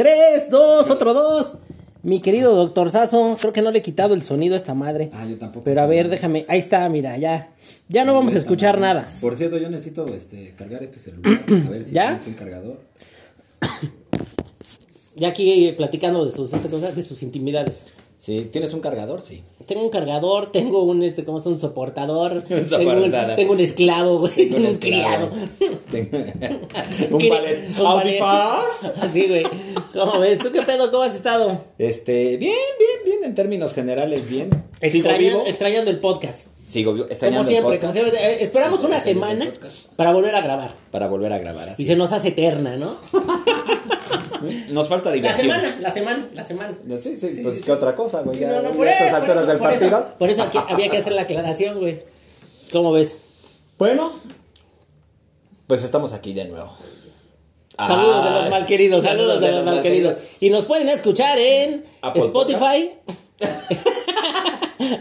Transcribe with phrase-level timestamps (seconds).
[0.00, 1.56] Tres, dos, otro dos.
[2.02, 5.10] Mi querido doctor Sazo, creo que no le he quitado el sonido a esta madre.
[5.12, 5.62] Ah, yo tampoco.
[5.62, 6.46] Pero a ver, déjame.
[6.48, 7.52] Ahí está, mira, ya.
[7.90, 9.06] Ya no vamos a escuchar nada.
[9.20, 11.44] Por cierto, yo necesito este, cargar este celular.
[11.46, 12.06] A ver si ¿Ya?
[12.16, 12.80] tienes un cargador.
[15.16, 17.84] Ya aquí eh, platicando de sus, de sus intimidades.
[18.20, 19.22] Sí, ¿tienes un cargador?
[19.22, 19.42] Sí.
[19.66, 21.46] Tengo un cargador, tengo un, este, ¿cómo es?
[21.46, 22.32] Un soportador.
[22.34, 23.34] Un Tengo, un, soportador.
[23.36, 24.32] tengo un esclavo, güey.
[24.50, 25.30] Tengo, un, criado.
[25.90, 26.18] Tengo-
[27.12, 27.70] un ballet.
[27.78, 29.02] un.
[29.02, 29.44] Así, güey.
[29.94, 30.38] ¿Cómo ves?
[30.38, 30.90] ¿Tú qué pedo?
[30.90, 31.64] ¿Cómo has estado?
[31.78, 34.50] Este, bien, bien, bien, en términos generales, bien.
[34.82, 35.44] Extraña- vivo.
[35.46, 36.48] extrañando el podcast.
[36.68, 37.04] Sigo vivo.
[37.06, 38.12] Como Extrañando siempre, el como podcast.
[38.12, 38.32] siempre.
[38.34, 39.50] Eh, esperamos una semana
[39.96, 40.72] para volver a grabar.
[40.90, 41.82] Para volver a grabar así.
[41.82, 42.98] Y se nos hace eterna, ¿no?
[44.70, 45.50] Nos falta La diversión.
[45.50, 46.74] semana, la semana, la semana.
[47.00, 47.70] Sí, sí, Sí, pues sí, qué sí.
[47.70, 48.40] otra cosa, güey.
[48.40, 50.14] No, no, por eso, por eso, del por eso, partido.
[50.18, 52.02] por eso aquí había que hacer la aclaración, güey.
[52.72, 53.16] ¿Cómo ves?
[53.78, 54.12] Bueno,
[55.66, 56.76] pues estamos aquí de nuevo.
[57.78, 60.16] Saludos de los malqueridos, saludos de los malqueridos.
[60.40, 62.90] Y nos pueden escuchar en Apple Spotify,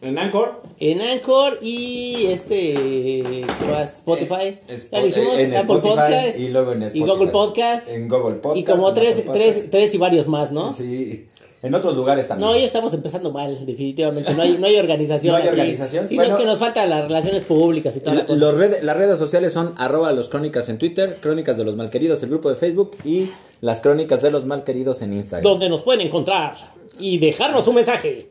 [0.00, 0.62] En Anchor.
[0.80, 3.96] en Anchor y este ¿qué más?
[3.96, 4.58] Spotify.
[4.68, 7.10] Spo- ya dijimos, en Apple Spotify Podcast y luego en y Spotify.
[7.10, 7.88] Google Podcast.
[7.90, 8.56] En Google Podcast.
[8.56, 10.72] Y como tres, tres, tres y varios más, ¿no?
[10.72, 11.26] Sí.
[11.60, 12.48] En otros lugares también.
[12.48, 14.32] No, ya estamos empezando mal, definitivamente.
[14.32, 15.32] No hay, no hay organización.
[15.32, 15.50] No hay aquí.
[15.60, 16.08] organización.
[16.08, 18.40] Sí, Bueno, no es que nos faltan las relaciones públicas y toda la, La- cosa.
[18.40, 22.22] los red- las redes sociales son arroba los crónicas en Twitter, crónicas de los malqueridos,
[22.22, 23.28] el grupo de Facebook y
[23.60, 25.42] las crónicas de los malqueridos en Instagram.
[25.42, 26.54] Donde nos pueden encontrar
[26.98, 28.28] y dejarnos un mensaje.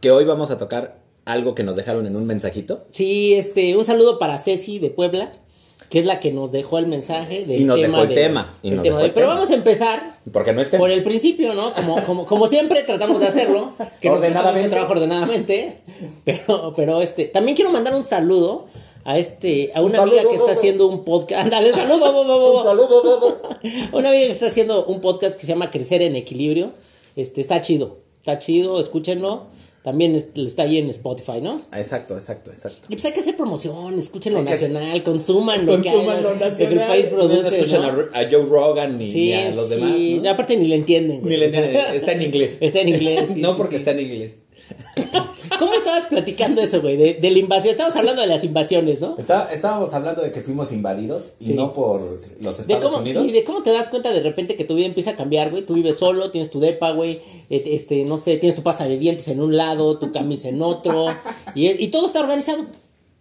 [0.00, 2.84] Que hoy vamos a tocar algo que nos dejaron en un mensajito.
[2.92, 5.32] Sí, este, un saludo para Ceci de Puebla,
[5.90, 8.14] que es la que nos dejó el mensaje del Y nos tema dejó el de-
[8.14, 9.34] tema, y el nos tema dejó de- el pero tema.
[9.34, 11.72] vamos a empezar Porque no por el principio, ¿no?
[11.72, 14.68] Como, como, como siempre tratamos de hacerlo, que Ordenadamente.
[14.70, 15.78] trabajo ordenadamente,
[16.24, 18.66] pero, pero este, también quiero mandar un saludo
[19.04, 20.58] a este, a una Un amiga saludo, que está Bobo.
[20.58, 22.58] haciendo un podcast, ándale, saludo, Bobo, Bobo.
[22.58, 23.36] Un saludo, Bobo.
[23.92, 26.72] Una amiga que está haciendo un podcast que se llama Crecer en Equilibrio.
[27.14, 27.98] Este, está chido.
[28.20, 29.44] Está chido, escúchenlo.
[29.86, 31.62] También es- está ahí en Spotify, ¿no?
[31.72, 32.88] Exacto, exacto, exacto.
[32.88, 36.38] Y pues hay que hacer promoción, escuchen lo nacional, consuman lo que lo que el
[36.40, 36.88] nacional.
[36.88, 37.88] país No produce, escuchan ¿no?
[38.12, 39.92] a, Joe Rogan ni, Sí, ni a los demás.
[39.96, 40.18] sí.
[40.20, 40.28] ¿no?
[40.30, 41.20] Aparte ni le entienden.
[41.20, 41.34] güey.
[41.34, 42.58] Ni le entienden, está en inglés.
[42.60, 43.28] Está en inglés.
[43.34, 44.38] sí, no porque está en inglés.
[45.58, 46.96] ¿Cómo estabas platicando eso, güey?
[46.96, 47.72] De, de la invasión.
[47.72, 49.16] Estábamos hablando de las invasiones, ¿no?
[49.18, 51.52] Está- estábamos hablando de que fuimos invadidos y Sí.
[51.54, 52.00] no por
[52.40, 53.26] los De Estados cómo, Unidos.
[53.26, 55.64] sí, de cómo te das cuenta de repente que tu vida empieza a cambiar, güey.
[55.64, 57.20] Tú vives solo, tienes tu depa, güey.
[57.50, 61.06] Este, no sé, tienes tu pasta de dientes en un lado, tu camisa en otro.
[61.54, 62.64] y, y todo está organizado,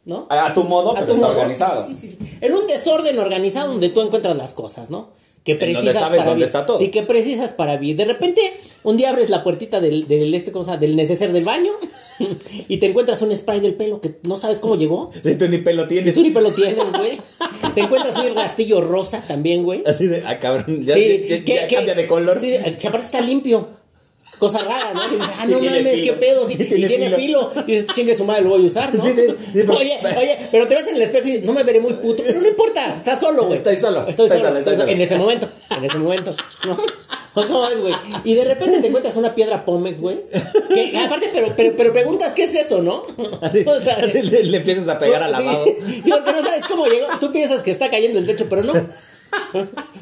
[0.06, 0.28] ¿no?
[0.30, 1.36] A, a tu modo, A pero tu está modo.
[1.38, 1.86] organizado.
[1.86, 2.18] Sí, sí, sí.
[2.42, 5.10] En un desorden organizado donde tú encuentras las cosas, ¿no?
[5.46, 6.46] Que donde precisas sabes para dónde vivir.
[6.48, 6.80] está todo.
[6.80, 7.96] Sí, que precisas para vivir.
[7.98, 8.42] De repente,
[8.84, 10.82] un día abres la puertita del, del este, ¿cómo se llama?
[10.82, 11.72] Del neceser del baño
[12.68, 15.12] y te encuentras un spray del pelo que no sabes cómo llegó.
[15.24, 16.14] Si tú ni pelo Y tienes.
[16.16, 17.20] tú ni pelo tienes, güey.
[17.76, 19.84] Te encuentras un rastillo rosa también, güey.
[19.86, 22.42] Así de, ah, cabrón, ya, Sí, ya- ya que- que- cambia de color.
[22.42, 23.70] Sí, que aparte está limpio.
[24.40, 25.01] Cosa rara, ¿no?
[25.09, 26.46] Que dices, ah, no mames, qué pedo.
[26.47, 27.50] sí, Y tiene tiene, filo.
[27.51, 27.63] filo.
[27.68, 29.03] Y dices, chingue su madre, lo voy a usar, ¿no?
[29.03, 31.79] Sí, sí, oye, oye, pero te ves en el espejo y dices, no me veré
[31.79, 32.23] muy puto.
[32.25, 33.57] Pero no importa, estás solo, güey.
[33.57, 34.91] Estoy solo, Estoy estoy solo, solo, estoy estoy solo.
[34.91, 36.35] En ese momento, en ese momento.
[36.68, 36.78] ¿no?
[37.34, 37.94] ¿Cómo es, güey?
[38.23, 40.22] Y de repente te encuentras una piedra Pomex, güey.
[40.73, 43.06] Que aparte, pero, pero, pero preguntas, ¿qué es eso, no?
[43.41, 45.66] Así, O sea, le, le empiezas a pegar al lavado.
[45.66, 47.07] Sí, porque no sabes cómo llegó.
[47.19, 48.73] Tú piensas que está cayendo el techo, pero no.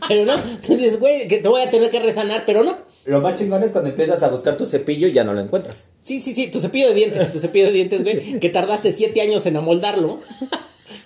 [0.07, 0.33] Pero no.
[0.65, 2.77] Tú dices, güey, que te voy a tener que resanar, pero no.
[3.05, 5.89] Lo más chingón es cuando empiezas a buscar tu cepillo y ya no lo encuentras.
[6.01, 9.21] Sí, sí, sí, tu cepillo de dientes, tu cepillo de dientes, güey, que tardaste siete
[9.21, 10.21] años en amoldarlo.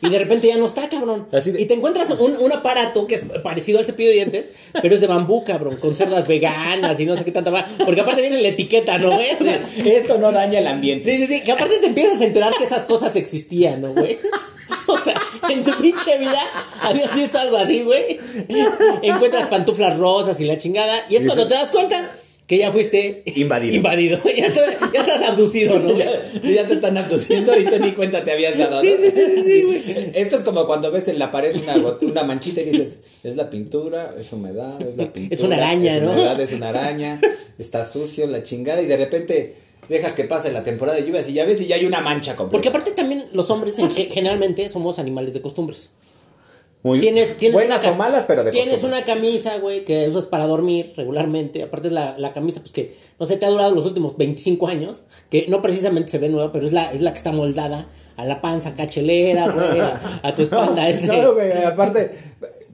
[0.01, 1.27] Y de repente ya no está, cabrón.
[1.31, 4.51] Así de- Y te encuentras un, un aparato que es parecido al cepillo de dientes,
[4.81, 7.65] pero es de bambú, cabrón, con cerdas veganas y no sé qué tanta más.
[7.85, 9.27] Porque aparte viene la etiqueta, ¿no, güey?
[9.39, 11.15] O sea, Esto no daña el ambiente.
[11.15, 14.17] Sí, sí, sí, que aparte te empiezas a enterar que esas cosas existían, ¿no, güey?
[14.87, 15.15] O sea,
[15.49, 16.41] en tu pinche vida
[16.81, 18.19] habías visto algo así, güey.
[19.01, 22.09] Encuentras pantuflas rosas y la chingada, y es cuando te das cuenta
[22.47, 23.75] que ya fuiste Invadido.
[23.75, 24.19] Invadido.
[24.37, 25.95] Ya, estás- ya estás abducido, ¿no?
[25.97, 26.09] Ya,
[26.43, 28.81] ya te están abduciendo y tú ni cuenta te habías dado.
[28.81, 28.89] ¿no?
[28.89, 29.95] Sí, sí.
[30.15, 33.49] Esto es como cuando ves en la pared una, una manchita y dices, es la
[33.49, 35.35] pintura, es humedad, es la pintura.
[35.35, 36.11] Es una araña, es ¿no?
[36.13, 37.19] humedad, es una araña,
[37.59, 39.53] está sucio, la chingada, y de repente
[39.89, 42.35] dejas que pase la temporada de lluvias y ya ves y ya hay una mancha
[42.35, 42.51] completa.
[42.51, 45.89] Porque aparte también los hombres ge- generalmente somos animales de costumbres.
[46.83, 50.25] Muy Tienes, tienes buenas o malas, pero de Tienes una camisa, güey, que eso es
[50.27, 51.63] para dormir regularmente.
[51.63, 54.67] Aparte es la, la camisa, pues que, no sé, te ha durado los últimos 25
[54.67, 55.03] años.
[55.29, 58.25] Que no precisamente se ve nueva, pero es la, es la que está moldada a
[58.25, 60.87] la panza cachelera, güey, a, a tu espalda.
[60.87, 61.07] este.
[61.07, 62.11] No, güey, aparte,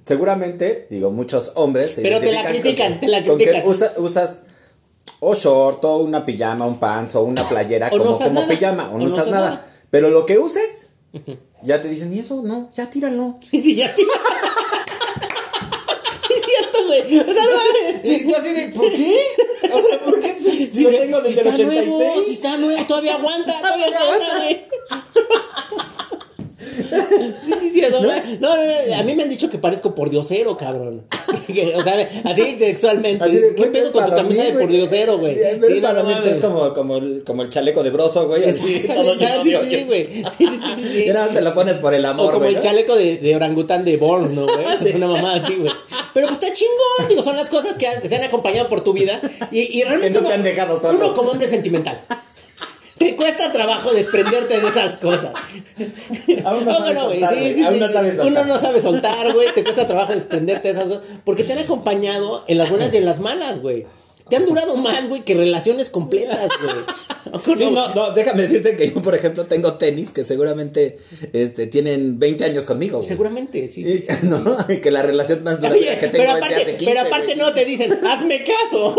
[0.06, 1.94] seguramente, digo, muchos hombres.
[1.95, 3.67] se Pero te la critican, con te la con que critican.
[3.69, 4.44] usa- usas
[5.19, 8.47] o short, o una pijama, un pants, o una playera O no como, como nada,
[8.47, 9.65] pijama, o no, usas nada.
[9.89, 10.88] Pero lo que uses,
[11.63, 13.39] ya te dicen, y eso no, ya tíralo.
[13.51, 14.01] Sí, ya te-
[16.33, 17.19] Es cierto, güey.
[17.19, 18.25] O sea, no mames.
[18.25, 19.18] Y así de, ¿por qué?
[19.71, 20.38] O sea, ¿por qué?
[20.42, 21.88] Si, si lo tengo desde el está 86.
[21.88, 24.65] nuevo, si está nuevo, todavía aguanta, todavía aguanta, güey.
[27.45, 28.07] Sí, sí, sí, no, no,
[28.40, 31.06] no, no, a mí me han dicho que parezco pordiosero, cabrón.
[31.75, 33.24] O sea, así textualmente.
[33.24, 35.38] Así de, ¿Qué pedo con tu camisa de pordiosero, güey?
[35.38, 36.40] Eh, Pero para dormir es mames.
[36.40, 38.45] como, como, el, como el chaleco de broso, güey.
[38.45, 40.06] Así, todo sí, sí, güey.
[40.06, 40.48] Sí, sí,
[40.94, 42.56] sí, nada más te lo pones por el O amor, como güey.
[42.56, 44.66] el chaleco de, de orangután de Borns, ¿no, güey?
[44.86, 45.72] Es una mamada así, güey.
[46.13, 49.19] Pero pues está chingón, digo, son las cosas que, te han acompañado por tu vida
[49.51, 50.98] y, y realmente Que no te han dejado solo.
[50.98, 52.00] Uno como hombre sentimental.
[53.03, 55.33] Te cuesta trabajo desprenderte de esas cosas.
[56.45, 57.38] Aún no sabes soltar.
[57.38, 58.31] Aún no sabes soltar.
[58.31, 59.53] Uno no sabe soltar, güey.
[59.53, 61.03] Te cuesta trabajo desprenderte de esas cosas.
[61.25, 63.85] Porque te han acompañado en las buenas y en las malas, güey.
[64.29, 66.75] Te han durado más, güey, que relaciones completas, güey.
[67.57, 71.00] Sí, no, no, déjame decirte que yo, por ejemplo, tengo tenis que seguramente
[71.33, 72.97] este, tienen 20 años conmigo.
[72.97, 73.07] güey.
[73.07, 73.83] Seguramente, sí.
[73.85, 76.75] sí, no, que la relación más duradera Oye, que tengo pero es de aparte, hace
[76.77, 76.85] 15.
[76.94, 77.38] pero aparte güey.
[77.38, 78.95] no te dicen, hazme caso.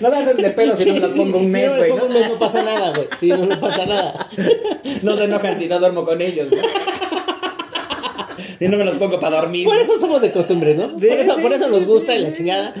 [0.00, 1.90] No la hacen de pedo si no me las pongo un mes, no me güey,
[1.90, 2.06] pongo ¿no?
[2.08, 3.06] un mes no pasa nada, güey.
[3.20, 4.28] Sí, no, no pasa nada.
[5.02, 6.48] No se enojan si no duermo con ellos.
[6.48, 6.62] güey.
[8.60, 9.66] Y no me los pongo para dormir.
[9.66, 10.98] Por eso somos de costumbre, ¿no?
[10.98, 12.74] Sí, por eso, sí, por eso sí, nos gusta sí, y la chingada.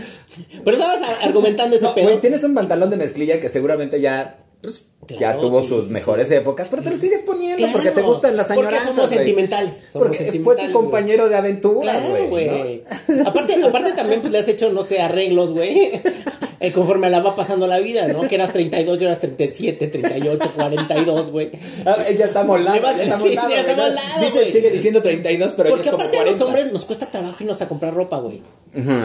[0.64, 2.04] Pero estabas argumentando ese No, pedo.
[2.06, 4.86] güey, tienes un pantalón de mezclilla que seguramente ya, pues,
[5.18, 8.02] ya tuvo sí, sus sí, mejores épocas, pero te lo sigues poniendo Claro, porque te
[8.02, 9.18] gustan las porque añoranzas, somos güey.
[9.18, 12.46] sentimentales, somos porque fue tu compañero de aventuras, Claro, güey.
[12.46, 12.58] ¿no?
[12.58, 12.82] güey.
[13.26, 16.00] Aparte, aparte también pues le has hecho, no sé, arreglos, güey.
[16.60, 18.22] eh, conforme la va pasando la vida, ¿no?
[18.28, 21.50] Que eras 32, yo eras 37, 38, 42, güey.
[21.86, 23.50] Ah, ya está molado, Le vas- ya está sí, molado.
[23.50, 23.68] ya ¿no?
[23.82, 26.38] molado, Dice, sigue diciendo 32, pero Porque ya es como aparte a 40.
[26.38, 28.42] los hombres nos cuesta trabajo irnos a comprar ropa, güey.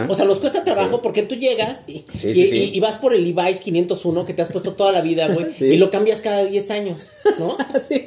[0.08, 2.70] O sea, nos cuesta trabajo porque tú llegas y, Sí, y- sí, y- sí.
[2.74, 5.66] y vas por el Levi's 501 que te has puesto toda la vida, güey, Sí.
[5.66, 7.08] y lo cambias cada 10 años,
[7.38, 7.56] ¿no?
[7.88, 8.06] Sí.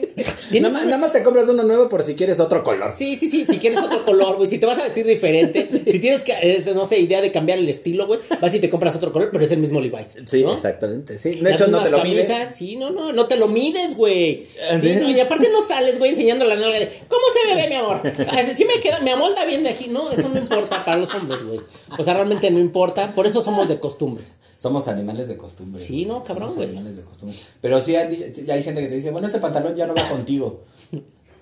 [0.60, 2.92] Nada, más, nada más te compras uno nuevo por si quieres otro color.
[2.98, 6.00] Sí, sí, sí, si quieres otro color, güey, si te vas a vestir diferente, si
[6.00, 9.12] tienes que, no sé, idea de cambiar el estilo, güey, vas y te compras otro
[9.12, 10.18] color, pero es el mismo Levi's.
[10.26, 10.54] Sí, ¿no?
[10.54, 11.18] exactamente.
[11.18, 11.36] Sí.
[11.36, 12.30] De hecho, no te lo mides.
[12.56, 14.46] Sí, no, no, no te lo mides, güey.
[14.70, 15.00] ¿Ah, Sí, sí?
[15.00, 17.76] no, y aparte no sales, güey, enseñando la nalga de, ¿cómo se me ve, mi
[17.76, 18.02] amor?
[18.30, 19.88] Ah, Sí me queda, me amolda bien de aquí.
[19.90, 21.53] No, eso no importa para los hombres, güey.
[21.98, 24.38] O sea, realmente no importa, por eso somos de costumbres.
[24.58, 25.84] Somos animales de costumbre.
[25.84, 26.06] Sí, güey.
[26.06, 26.70] no, cabrón, Somos güey.
[26.70, 27.38] animales de costumbre.
[27.62, 30.08] Pero sí, dicho- ya hay gente que te dice, bueno, ese pantalón ya no va
[30.10, 30.62] contigo.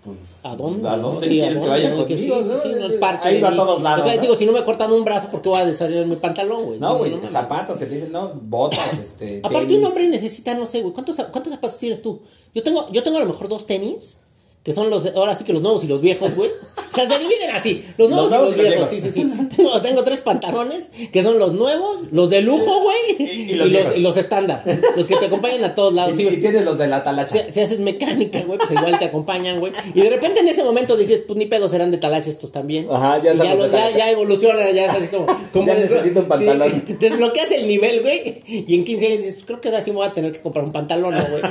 [0.03, 0.89] Pues, ¿A dónde?
[0.89, 1.69] ¿A dónde Sí, ¿a quieres que dónde?
[1.69, 2.43] vaya que contigo?
[2.43, 2.87] Sí, sí, sí, no?
[2.87, 3.57] es parte Ahí de va a mí.
[3.57, 4.03] todos lados.
[4.15, 4.19] ¿no?
[4.21, 6.79] Digo, si no me cortan un brazo, ¿por qué voy a deshacer mi pantalón, güey?
[6.79, 7.31] No, güey, mames.
[7.31, 9.37] zapatos que te dicen, no, botas, este.
[9.43, 9.77] Aparte tenis.
[9.77, 12.19] un hombre necesita, no sé, güey, ¿cuántos, ¿cuántos zapatos tienes tú?
[12.55, 14.17] Yo tengo, yo tengo a lo mejor dos tenis,
[14.63, 16.49] que son los, ahora sí que los nuevos y los viejos, güey.
[16.49, 19.11] O sea, se dividen así, los nuevos, Los nuevos y los viejos, viejos.
[19.13, 19.55] sí, sí, sí.
[19.55, 23.53] Tengo, tengo tres pantalones, que son los nuevos, los de lujo, güey, Y- y, y
[23.55, 24.63] los los, estándar,
[24.97, 26.13] los que te acompañan a todos lados.
[26.13, 26.39] Y, sí, y güey.
[26.41, 27.45] tienes los de la talacha.
[27.45, 29.71] Si, si haces mecánica, güey, pues igual te acompañan, güey.
[29.95, 32.87] Y de repente en ese momento dices, pues ni pedo serán de talache estos también.
[32.91, 33.97] Ajá, ya ya, los ya, talacha.
[33.97, 35.25] ya evoluciona, ya es así como.
[35.53, 36.83] como Ya necesito un pantalón.
[36.85, 38.43] sí, desbloqueas el nivel, güey.
[38.45, 40.41] Y en 15 años dices, pues creo que ahora sí me voy a tener que
[40.41, 41.41] comprar un pantalón, ¿no, güey.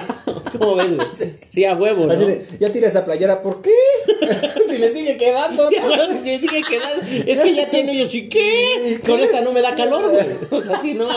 [0.58, 1.08] ¿Cómo ves, güey?
[1.48, 2.12] Sí, a huevo, ¿no?
[2.12, 3.70] Así de, ya tira esa playera, ¿por qué?
[4.68, 5.68] si me sigue quedando.
[5.70, 7.02] Sí, a huevo, si me sigue quedando.
[7.26, 9.00] Es que ya tiene yo, ¿sí qué?
[9.06, 10.26] Con esta no me da calor, güey.
[10.50, 11.08] O sea, sí, no.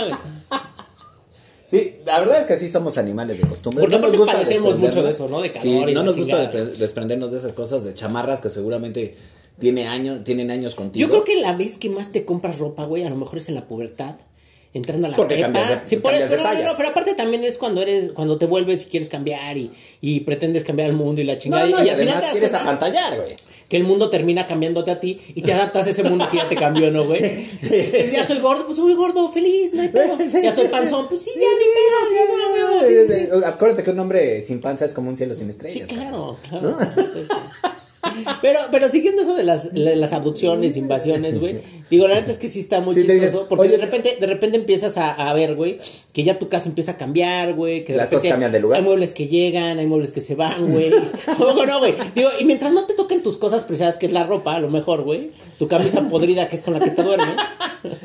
[1.67, 3.81] Sí, la verdad es que sí somos animales de costumbre.
[3.81, 5.41] Porque nos aparte gusta padecemos mucho de eso, ¿no?
[5.41, 9.15] De calor Sí, y no nos gusta desprendernos de esas cosas, de chamarras que seguramente
[9.59, 11.01] tiene años, tienen años contigo.
[11.01, 13.49] Yo creo que la vez que más te compras ropa, güey, a lo mejor es
[13.49, 14.15] en la pubertad.
[14.73, 15.51] Entrando a la Porque prepa.
[15.53, 18.11] cambias de- Sí, por cambias eso, de pero, no, no, aparte también es cuando eres,
[18.13, 21.39] cuando te vuelves y quieres cambiar y, y pretendes cambiar el mundo y la No,
[21.39, 21.65] chingada.
[21.67, 23.35] no, y, y al final además te quieres apantallar, güey.
[23.69, 26.49] que el mundo termina cambiándote a ti y te adaptas a ese mundo que ya
[26.49, 27.47] te cambió, ¿no, güey?
[28.11, 30.17] Ya soy gordo, pues soy gordo, feliz, no hay pedo.
[30.41, 33.45] Ya estoy panzón, pues sí, ya, sí, no, sí.
[33.45, 35.89] Acuérdate que un hombre sin panza es como un cielo sin Sí, estrellas.
[35.89, 36.77] claro, claro.
[38.41, 41.59] Pero, pero siguiendo eso de las, la- las abducciones, invasiones, güey.
[41.89, 43.47] Digo, la neta es que sí está muy Sí, chistoso.
[43.47, 45.77] porque oye, de repente, de repente empiezas a, a ver, güey,
[46.13, 47.83] que ya tu casa empieza a cambiar, güey.
[47.85, 48.79] Que de Las repente cosas cambian de lugar.
[48.79, 50.91] Hay muebles que llegan, hay muebles que se van, güey.
[51.37, 51.93] ¿Cómo no, güey?
[52.15, 54.69] Digo, y mientras no te toquen tus cosas preciadas, que es la ropa, a lo
[54.69, 55.31] mejor, güey.
[55.59, 57.35] Tu camisa podrida, que es con la que te duermes.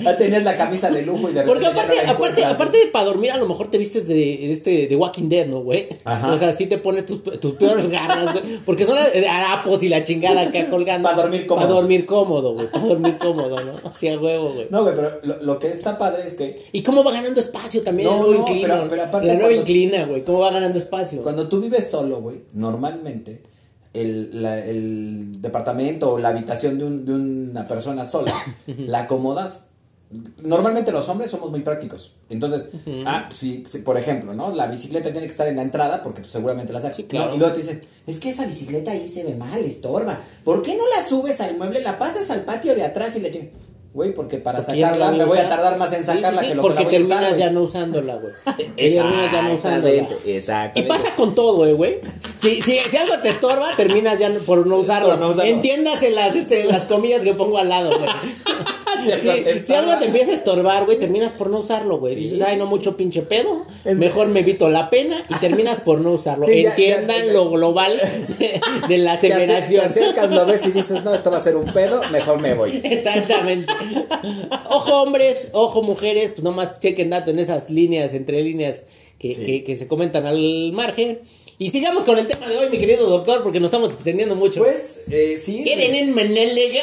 [0.03, 2.87] Ya tenías la camisa de lujo y de Porque ya no aparte, aparte, aparte de
[2.87, 5.89] para dormir, a lo mejor te vistes de, de este de Walking Dead, ¿no, güey?
[6.05, 8.59] O sea, sí te pones tus, tus peores garras, güey.
[8.67, 11.09] Porque son de harapos y la chingada acá colgando.
[11.09, 11.67] Pa' dormir cómodo.
[11.67, 12.71] Para dormir cómodo, güey.
[12.71, 13.73] Para dormir cómodo, ¿no?
[13.91, 14.67] Así a huevo, güey.
[14.71, 17.83] No, güey, pero lo, lo que está padre es que ¿Y cómo va ganando espacio
[17.83, 18.09] también?
[18.09, 18.69] No, no, inclino.
[18.69, 20.25] pero- pero aparte la nueva cuando- inclina, güey.
[20.25, 21.23] ¿Cómo va ganando espacio?
[21.23, 23.43] cuando tú vives solo, güey, normalmente
[23.95, 28.33] el, la- el departamento o la habitación de, un- de una persona sola
[28.67, 29.67] la acomodas.
[30.43, 32.13] Normalmente los hombres somos muy prácticos.
[32.31, 32.71] Entonces,
[33.05, 34.55] ah, si, si, por ejemplo, ¿no?
[34.55, 36.97] La bicicleta tiene que estar en la entrada porque pues, seguramente la sacas.
[36.97, 37.29] Sí, claro.
[37.29, 37.35] ¿no?
[37.35, 40.17] Y luego te dicen, es que esa bicicleta ahí se ve mal, estorba.
[40.45, 43.31] ¿Por qué no la subes al mueble, la pasas al patio de atrás y le
[43.31, 43.51] chingas?
[43.93, 46.55] Güey, porque para Porque sacarla me voy a tardar más en sí, sacarla sí, que
[46.55, 48.33] lo porque que la voy a terminas usar, ya no usándola, güey.
[48.77, 50.09] Y terminas ya no usándola.
[50.25, 50.81] Exactamente.
[50.81, 51.99] Y pasa con todo, eh, güey.
[52.39, 54.45] Si, si, si algo te estorba, terminas ya por no.
[54.45, 55.43] Por no usarlo.
[55.43, 58.11] Entiéndase las, este, las comillas que pongo al lado, güey.
[59.05, 62.15] Si algo Si, te algo empieza a estorbar, güey, terminas por no usarlo, güey.
[62.15, 63.65] Sí, Dices, ay, no mucho pinche pedo.
[63.85, 66.47] Mejor me evito la pena y terminas por no usarlo.
[66.47, 68.01] Sí, ya- Entiendan ya- lo global
[68.39, 71.57] de, de la acer- te acercas, lo ves y dices, no, esto va a ser
[71.57, 72.81] un pedo, mejor me voy.
[72.85, 73.73] Exactamente.
[74.71, 78.83] Ojo hombres, ojo mujeres, pues nomás chequen dato en esas líneas, entre líneas
[79.19, 79.45] que, Sí.
[79.45, 81.21] que, que se comentan al margen.
[81.61, 84.61] Y sigamos con el tema de hoy, mi querido doctor, porque nos estamos extendiendo mucho.
[84.61, 85.63] Pues, eh, sí.
[85.65, 86.83] ¿Quieren en Menelega?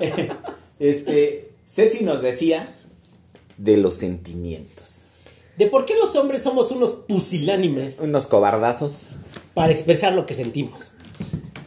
[0.78, 2.74] Este, Ceci nos decía
[3.58, 5.06] de los sentimientos.
[5.56, 9.06] De por qué los hombres somos unos pusilánimes Unos cobardazos.
[9.54, 10.90] para expresar lo que sentimos.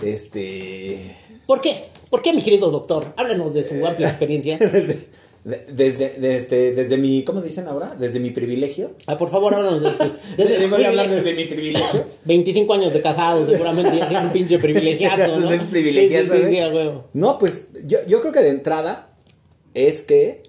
[0.04, 1.16] Este.
[1.48, 1.90] ¿Por qué?
[2.10, 3.14] ¿Por qué, mi querido doctor?
[3.18, 4.60] Háblanos de su amplia experiencia.
[5.44, 7.96] De- Desde, desde, desde mi, ¿cómo dicen ahora?
[8.00, 8.92] Desde mi privilegio.
[9.08, 9.90] Ah, por favor, háblanos de,
[10.38, 12.06] Desde, voy a hablar desde mi privilegio.
[12.26, 15.52] 25 años de casado, seguramente ya tiene un pinche privilegiazo, ¿no?
[15.52, 16.50] Es privilegiazo, Sí, sí, sí, ¿eh?
[16.56, 17.06] sí, a huevo.
[17.14, 19.16] No, pues yo, yo creo que de entrada
[19.74, 20.44] es que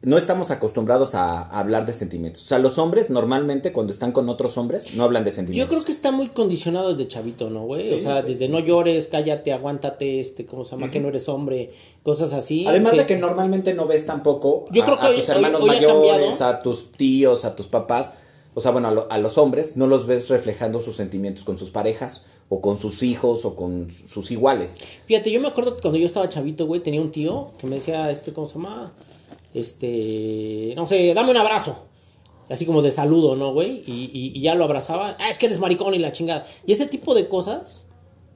[0.00, 2.44] no estamos acostumbrados a, a hablar de sentimientos.
[2.44, 5.74] O sea, los hombres normalmente cuando están con otros hombres no hablan de Yo sentimientos.
[5.74, 7.92] creo que está muy condicionado desde chavito, ¿no, güey?
[7.94, 10.90] o sea, sí, desde no llores, cállate, aguántate, este, ¿cómo se llama?
[10.92, 11.72] Que no eres hombre,
[12.04, 12.64] cosas así.
[12.66, 15.60] Además de que normalmente no ves tampoco Yo a, creo que a hoy- tus hermanos
[15.62, 18.12] hoy- hoy ha mayores, a tus tíos, a tus papás,
[18.54, 21.58] o sea, bueno, a, lo- a los hombres no los ves reflejando sus sentimientos con
[21.58, 24.78] sus parejas o con sus hijos o con sus iguales.
[25.06, 27.76] Fíjate, yo me acuerdo que cuando yo estaba chavito, güey, tenía un tío que me
[27.76, 28.92] decía, este, ¿cómo se llama?
[29.54, 31.76] Este, no sé, dame un abrazo.
[32.48, 33.82] Así como de saludo, ¿no, güey?
[33.86, 35.16] Y, y- y ya lo abrazaba.
[35.20, 36.46] Ah, es que eres maricón y la chingada.
[36.66, 37.84] Y ese tipo de cosas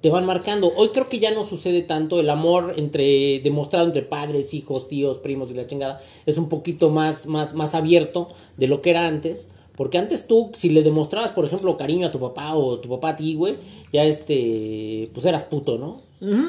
[0.02, 0.70] te van marcando.
[0.76, 2.20] Hoy creo que ya no sucede tanto.
[2.20, 6.90] El amor entre demostrado entre padres, hijos, tíos, primos y la chingada es un poquito
[6.90, 8.28] más, más, más abierto
[8.58, 9.48] de lo que era antes.
[9.76, 13.10] Porque antes tú, si le demostrabas, por ejemplo, cariño a tu papá o tu papá
[13.10, 13.54] a ti, güey,
[13.94, 16.02] ya este, pues eras puto, ¿no?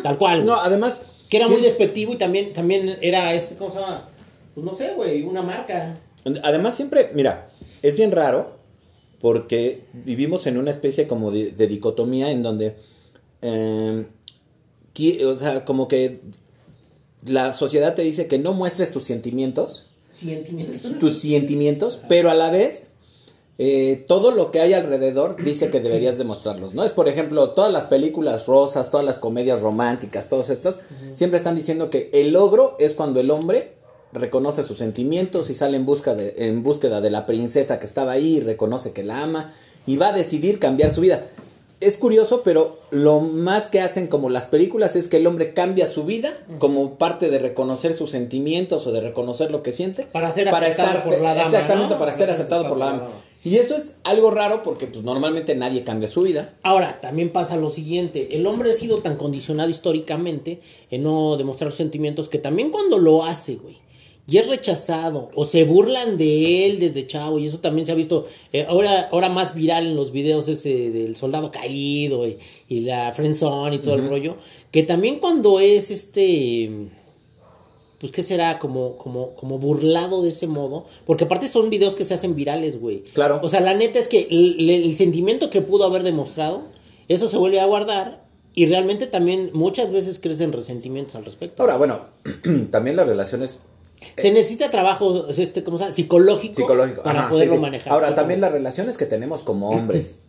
[0.03, 0.43] Tal cual.
[0.43, 0.48] güey.
[0.48, 4.10] No, además Que era sí, muy despectivo y también, también era este, ¿cómo se llama?
[4.54, 5.98] Pues no sé, güey, una marca.
[6.44, 7.50] Además siempre, mira,
[7.82, 8.58] es bien raro
[9.22, 12.76] porque vivimos en una especie como de, de dicotomía en donde,
[13.42, 14.06] eh,
[14.94, 16.20] qui- o sea, como que
[17.26, 20.92] la sociedad te dice que no muestres tus sentimientos, Sentimientos.
[21.00, 22.90] tus sentimientos, pero a la vez
[23.58, 26.84] eh, todo lo que hay alrededor dice que deberías demostrarlos, ¿no?
[26.84, 30.80] Es por ejemplo, todas las películas rosas, todas las comedias románticas, todos estos,
[31.14, 33.74] siempre están diciendo que el logro es cuando el hombre
[34.13, 38.13] reconoce sus sentimientos y sale en, busca de, en búsqueda de la princesa que estaba
[38.13, 39.53] ahí y reconoce que la ama
[39.86, 41.25] y va a decidir cambiar su vida.
[41.82, 45.86] Es curioso, pero lo más que hacen como las películas es que el hombre cambia
[45.86, 50.03] su vida como parte de reconocer sus sentimientos o de reconocer lo que siente.
[50.03, 52.00] Para ser aceptado por la dama, Exactamente, ¿no?
[52.00, 53.10] para ser aceptado por la dama.
[53.43, 56.53] Y eso es algo raro porque pues normalmente nadie cambia su vida.
[56.63, 61.72] Ahora, también pasa lo siguiente, el hombre ha sido tan condicionado históricamente en no demostrar
[61.72, 63.77] sus sentimientos que también cuando lo hace, güey,
[64.25, 67.96] y es rechazado o se burlan de él desde chavo y eso también se ha
[67.96, 72.38] visto eh, ahora ahora más viral en los videos ese del soldado caído y,
[72.70, 74.38] y la friendzone y todo el rollo
[74.72, 76.89] que también cuando es este
[78.00, 82.06] pues qué será como como como burlado de ese modo porque aparte son videos que
[82.06, 83.01] se hacen virales güey.
[83.13, 83.42] Claro.
[83.44, 86.63] o sea la neta es que el, el sentimiento que pudo haber demostrado
[87.10, 88.24] eso se vuelve a guardar
[88.56, 91.63] y realmente también muchas veces crecen resentimientos al respecto.
[91.63, 92.01] Ahora, bueno,
[92.70, 93.60] también las relaciones
[94.18, 95.92] se necesita trabajo este cómo llama?
[95.92, 97.62] psicológico, psicológico para Ajá, poderlo sí, sí.
[97.62, 100.20] manejar Ahora, también las relaciones que tenemos como hombres.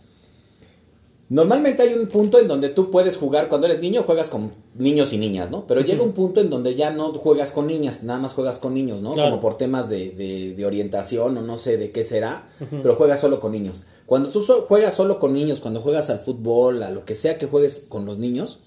[1.31, 5.15] Normalmente hay un punto en donde tú puedes jugar, cuando eres niño juegas con niños
[5.15, 5.67] y niñas, ¿no?
[5.67, 8.75] Pero llega un punto en donde ya no juegas con niñas, nada más juegas con
[8.75, 9.15] niños, ¿no?
[9.15, 9.31] Claro.
[9.31, 13.21] Como por temas de, de- de orientación o no sé de qué será, pero juegas
[13.21, 13.87] solo con niños.
[14.05, 17.39] Cuando tú so- juegas solo con niños, cuando juegas al fútbol, a lo que sea
[17.39, 18.59] que juegues con los niños,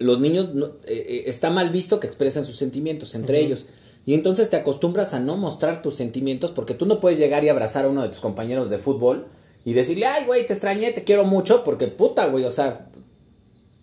[0.00, 3.64] los niños no- eh, eh, está mal visto que expresen sus sentimientos entre ellos.
[4.06, 7.48] Y entonces te acostumbras a no mostrar tus sentimientos porque tú no puedes llegar y
[7.48, 9.26] abrazar a uno de tus compañeros de fútbol
[9.64, 12.88] y decirle, ay, güey, te extrañé, te quiero mucho, porque puta, güey, o sea,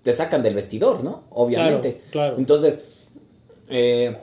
[0.01, 1.23] te sacan del vestidor, ¿no?
[1.29, 2.01] Obviamente.
[2.11, 2.37] Claro, claro.
[2.37, 2.81] Entonces,
[3.69, 4.17] eh,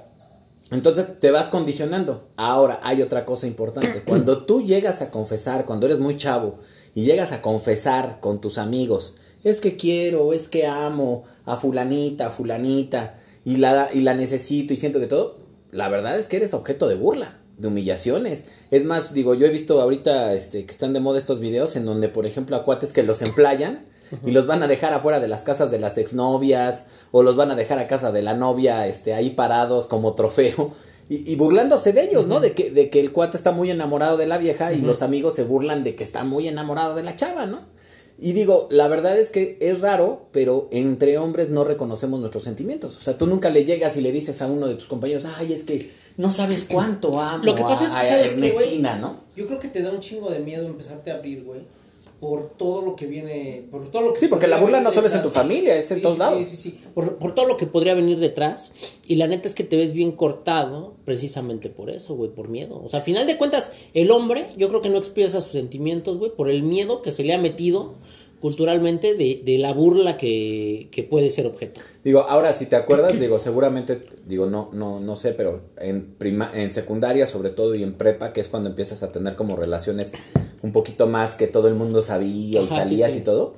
[0.70, 2.28] entonces te vas condicionando.
[2.36, 4.02] Ahora, hay otra cosa importante.
[4.06, 6.56] Cuando tú llegas a confesar, cuando eres muy chavo,
[6.94, 12.28] y llegas a confesar con tus amigos, es que quiero, es que amo a fulanita,
[12.28, 15.43] a fulanita, y la, y la necesito y siento que todo,
[15.74, 18.46] la verdad es que eres objeto de burla, de humillaciones.
[18.70, 21.84] Es más, digo, yo he visto ahorita este, que están de moda estos videos en
[21.84, 23.84] donde, por ejemplo, a cuates que los emplayan
[24.24, 27.50] y los van a dejar afuera de las casas de las exnovias o los van
[27.50, 30.72] a dejar a casa de la novia este ahí parados como trofeo
[31.08, 32.38] y, y burlándose de ellos, ¿no?
[32.38, 35.34] De que, de que el cuate está muy enamorado de la vieja y los amigos
[35.34, 37.73] se burlan de que está muy enamorado de la chava, ¿no?
[38.24, 42.96] Y digo, la verdad es que es raro, pero entre hombres no reconocemos nuestros sentimientos.
[42.96, 45.52] O sea, tú nunca le llegas y le dices a uno de tus compañeros, ay,
[45.52, 48.48] es que no sabes cuánto amo Lo que pasa a, es que, a ¿sabes güey?
[48.54, 49.20] Ernestina, ¿no?
[49.36, 51.60] Yo creo que te da un chingo de miedo empezarte a abrir, güey.
[52.24, 53.66] Por todo lo que viene.
[53.70, 55.90] Por todo lo que Sí, porque la burla no solo es en tu familia, es
[55.90, 56.38] en Sí, todos lados.
[56.38, 56.80] Sí, sí, sí.
[56.94, 58.72] Por, por todo lo que podría venir detrás.
[59.06, 62.80] Y la neta es que te ves bien cortado precisamente por eso, güey, por miedo.
[62.82, 66.16] O sea, a final de cuentas, el hombre, yo creo que no expresa sus sentimientos,
[66.16, 67.92] güey, por el miedo que se le ha metido
[68.44, 71.80] culturalmente de, de la burla que, que puede ser objeto.
[72.02, 76.50] Digo, ahora si te acuerdas, digo, seguramente, digo, no, no, no sé, pero en prima,
[76.52, 80.12] en secundaria sobre todo y en prepa, que es cuando empiezas a tener como relaciones
[80.60, 83.20] un poquito más que todo el mundo sabía y Ajá, sí, salías sí.
[83.20, 83.54] y todo.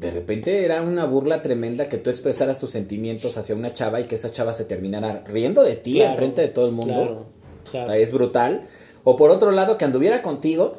[0.00, 4.08] De repente era una burla tremenda que tú expresaras tus sentimientos hacia una chava y
[4.08, 6.94] que esa chava se terminara riendo de ti Claro, enfrente de todo el mundo.
[6.94, 7.26] claro,
[7.70, 7.86] claro.
[7.86, 8.66] O sea, es brutal.
[9.04, 10.78] O por otro lado, que anduviera contigo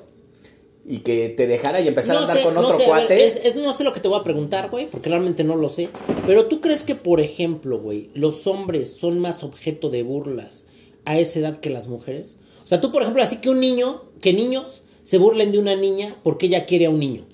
[0.88, 3.06] y que te dejara y empezara a andar sé, con no otro sé, a ver,
[3.08, 3.26] cuate.
[3.26, 5.70] es- es- no sé lo que te voy a preguntar, güey, porque realmente no lo
[5.70, 5.90] sé.
[6.28, 10.66] Pero tú crees que, por ejemplo, güey, los hombres son más objeto de burlas
[11.06, 12.38] a esa edad que las mujeres?
[12.64, 15.76] O sea, tú, por ejemplo, así que un niño, que niños se burlen de una
[15.76, 17.26] niña porque ella quiere a un niño.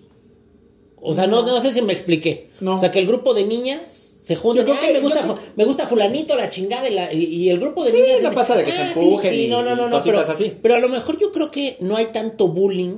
[1.01, 2.49] O sea, no, no sé si me expliqué.
[2.59, 2.75] No.
[2.75, 4.65] O sea, que el grupo de niñas se juntan.
[4.65, 7.49] Yo creo "Ay, que- me, gusta, me gusta fulanito, la chingada, y, la- y- y
[7.49, 8.21] el grupo de niñas...
[8.21, 9.89] no dice, pasa de que se "Ah, sí, empujen sí, y- no, no, no, y
[9.89, 10.53] no, cositas pero, así.
[10.61, 12.97] pero a lo mejor yo creo que no hay tanto bullying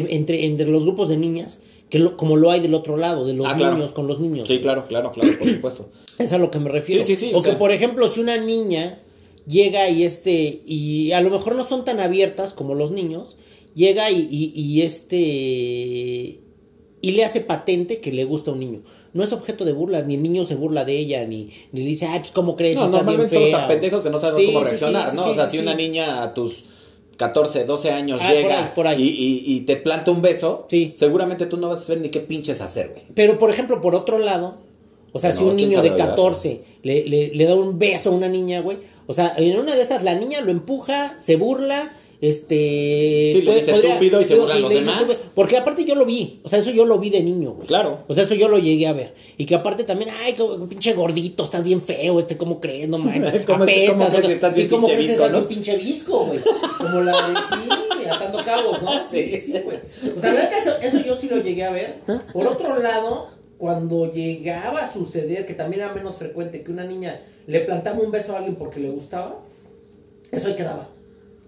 [0.00, 3.26] de, entre, entre los grupos de niñas que lo- como lo hay del otro lado,
[3.26, 3.74] de los Ah, claro.
[3.76, 4.48] niños con los niños.
[4.48, 5.90] Sí, claro, claro, claro, por supuesto.
[6.18, 7.04] Es a lo que me refiero.
[7.04, 8.98] Sí, sí, sí, o, o que, sea- por ejemplo, si una niña
[9.46, 13.36] llega y este, y a lo mejor no son tan abiertas como los niños,
[13.74, 16.40] llega y, y, y este,
[17.02, 18.82] y le hace patente que le gusta a un niño.
[19.12, 22.06] No es objeto de burla, ni el niño se burla de ella, ni, ni dice,
[22.06, 24.58] ay, pues cómo crees, No, estás normalmente fea", tan pendejos que no sabemos Sí, cómo
[24.60, 25.24] sí, reaccionar, sí, ¿no?
[25.24, 26.64] sí, o sea, sí, si una niña a tus
[27.16, 29.02] 14, 12 años Ah, por llega ahí, por ahí.
[29.02, 30.92] Y, y- y te planta un beso, Sí.
[30.94, 33.02] seguramente tú no vas a saber ni qué pinches hacer, güey.
[33.14, 34.58] Pero, por ejemplo, por otro lado,
[35.12, 36.08] o sea, si un niño de ¿verdad?
[36.10, 39.74] 14 le, le, le da un beso a una niña, güey, o sea, en una
[39.76, 43.32] de esas la niña lo empuja, se burla, este...
[43.34, 45.02] Sí, le dice estúpido y se burlan los le demás.
[45.02, 47.66] estúpido, porque aparte yo lo vi, o sea, eso yo lo vi de niño, güey.
[47.66, 48.04] Claro.
[48.06, 49.12] O sea, eso yo lo llegué a ver.
[49.36, 52.88] Y que aparte también, ay, como, pinche gordito, estás bien feo, este, ¿cómo crees?
[52.88, 53.42] No manches.
[53.46, 55.48] ¿Cómo es que- cómo crees que estás sí, bien ¿cómo pinche que visco, no?
[55.48, 56.40] pinche visco, güey?
[56.78, 58.90] Como la de, sí, atando cabos, ¿no?
[59.10, 59.78] Sí, sí, sí, güey.
[60.16, 61.96] O sea, la neta, eso, eso yo sí lo llegué a ver.
[62.32, 67.20] Por otro lado, cuando llegaba a suceder, que también era menos frecuente, que una niña
[67.48, 69.40] le plantaba un beso a alguien porque le gustaba,
[70.30, 70.88] eso ahí quedaba.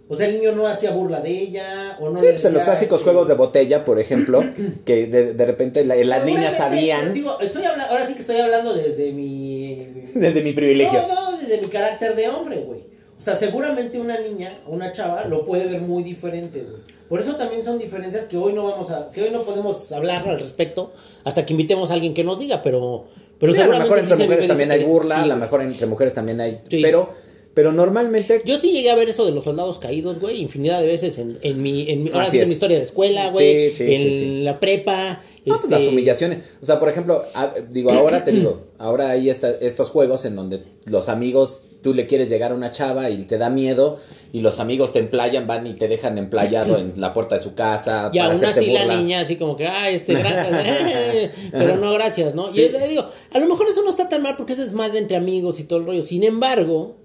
[0.07, 2.55] O sea, el niño no hacía burla de ella, o no Sí, le pues en
[2.55, 4.45] los clásicos este, juegos de botella, por ejemplo,
[4.85, 8.37] que de, de repente la- las niñas Seguramente, sabían Digo, estoy ahora sí que estoy
[8.37, 9.88] hablando desde mi.
[10.14, 11.01] desde mi privilegio.
[11.09, 12.81] No, no, desde mi carácter de hombre, güey.
[13.19, 16.83] O sea, seguramente una niña, una chava, lo puede ver muy diferente, güey.
[17.09, 20.29] Por eso también son diferencias que hoy no vamos a, que hoy no podemos hablar
[20.29, 20.93] al respecto
[21.25, 23.07] hasta que invitemos a alguien que nos diga, pero,
[23.38, 25.40] pero Sí, a lo seguramente mejor entre mujeres también hay burla, a Sí, lo güey.
[25.47, 26.61] mejor entre mujeres también hay.
[26.69, 26.81] Sí.
[26.83, 27.11] Pero,
[27.55, 28.43] pero normalmente.
[28.45, 31.38] Yo sí llegué a ver eso de los soldados caídos, güey, infinidad de veces en,
[31.43, 34.45] en mi, en mi, ahora sí en mi historia de escuela, güey, Sí, sí, en
[34.45, 36.45] la prepa, No, pues, este, las humillaciones.
[36.61, 40.35] O sea, por ejemplo, a- digo, ahora te digo, ahora hay esta- estos juegos en
[40.37, 43.99] donde los amigos, tú le quieres llegar a una chava y te da miedo,
[44.33, 47.55] y los amigos te emplayan, van y te dejan emplayado en la puerta de su
[47.55, 48.11] casa.
[48.12, 51.93] Y para aún así la niña así como que, ay, este, gracias, eh, pero no
[51.93, 52.51] gracias, ¿no?
[52.53, 55.17] Y le digo, a lo mejor eso no está tan mal porque es desmadre entre
[55.17, 56.03] amigos y todo el rollo.
[56.03, 56.97] Sin embargo,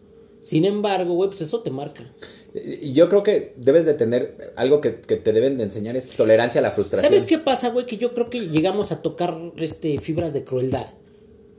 [0.44, 2.14] sin embargo, güey, pues eso te marca.
[2.54, 6.10] Y yo creo que debes de tener algo que, que te deben de enseñar es
[6.10, 7.12] tolerancia a la frustración.
[7.12, 7.86] ¿Sabes qué pasa, güey?
[7.86, 10.88] Que yo creo que llegamos a tocar este fibras de crueldad.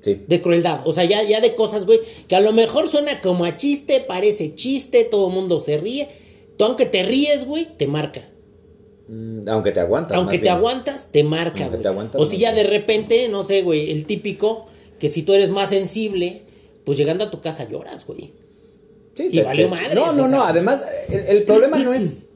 [0.00, 0.22] Sí.
[0.26, 0.80] De crueldad.
[0.86, 4.00] O sea, ya, ya de cosas, güey, que a lo mejor suena como a chiste,
[4.00, 6.08] parece chiste, todo el mundo se ríe.
[6.56, 8.28] Tú, aunque te ríes, güey, te marca.
[9.10, 10.16] Mm, Aunque te aguantas.
[10.16, 10.54] Aunque te bien.
[10.54, 12.08] aguantas, te marca, Aunque güey.
[12.14, 14.66] O si ya de repente, no sé, güey, el típico,
[15.00, 16.42] que si tú eres más sensible,
[16.84, 18.32] pues llegando a tu casa lloras, güey.
[19.14, 20.36] Sí, Y valió madres, No, no, o sea.
[20.36, 20.44] no.
[20.44, 22.16] Además, el, el problema no es.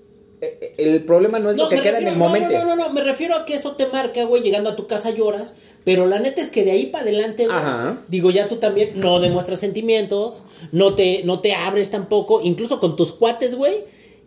[0.76, 2.50] El problema no es lo que queda en el no, momento.
[2.50, 4.86] No, no, no, no, me refiero a que eso te marca, güey, llegando a tu
[4.86, 7.98] casa lloras, pero la neta es que de ahí para adelante, güey, Ajá.
[8.08, 12.94] digo, ya tú también no demuestras sentimientos, no te, no te abres tampoco, incluso con
[12.94, 13.84] tus cuates, güey,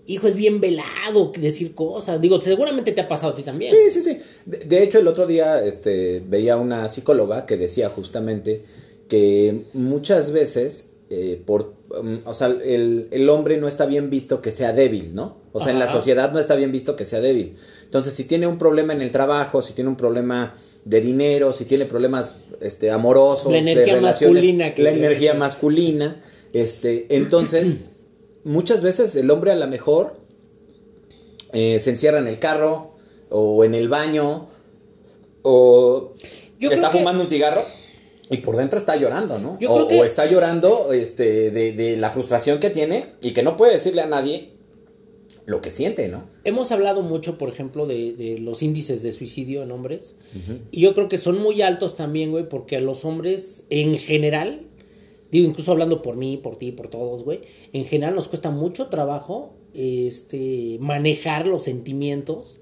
[0.07, 3.71] hijo, es bien velado decir cosas, digo, seguramente te ha pasado a ti también.
[3.75, 4.17] Sí, sí, sí.
[4.45, 8.63] De, de hecho, el otro día este, veía una psicóloga que decía justamente
[9.07, 14.41] que muchas veces, eh, por, um, o sea, el, el hombre no está bien visto
[14.41, 15.37] que sea débil, ¿no?
[15.53, 17.55] O sea, en la sociedad no está bien visto que sea débil.
[17.85, 21.65] Entonces, si tiene un problema en el trabajo, si tiene un problema de dinero, si
[21.65, 26.21] tiene problemas este, amorosos, La energía de relaciones, masculina que- la energía masculina,
[26.53, 27.75] este, entonces
[28.43, 30.17] muchas veces el hombre a lo mejor
[31.53, 32.91] eh, se encierra en el carro
[33.29, 34.47] o en el baño
[35.41, 36.13] o
[36.59, 37.63] Yo está que- fumando un cigarro
[38.29, 39.57] y por dentro está llorando, ¿no?
[39.59, 43.31] Yo O, creo que- o está llorando este, de, de la frustración que tiene y
[43.31, 44.51] que no puede decirle a nadie
[45.45, 46.25] lo que siente, ¿no?
[46.43, 50.15] Hemos hablado mucho, por ejemplo, de, de los índices de suicidio en hombres.
[50.71, 54.63] Y yo creo que son muy altos también, güey, porque a los hombres, en general,
[55.31, 58.87] digo, incluso hablando por mí, por ti, por todos, güey, en general nos cuesta mucho
[58.87, 62.59] trabajo este, manejar los sentimientos,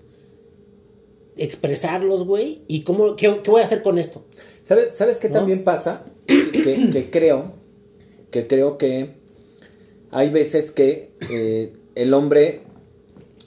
[1.37, 4.25] expresarlos, güey, y cómo, qué, qué voy a hacer con esto.
[4.61, 5.33] ¿Sabes, ¿sabes qué ¿No?
[5.35, 6.03] también pasa?
[6.27, 7.53] Que, que creo,
[8.31, 9.15] que creo que
[10.11, 12.61] hay veces que eh, el hombre,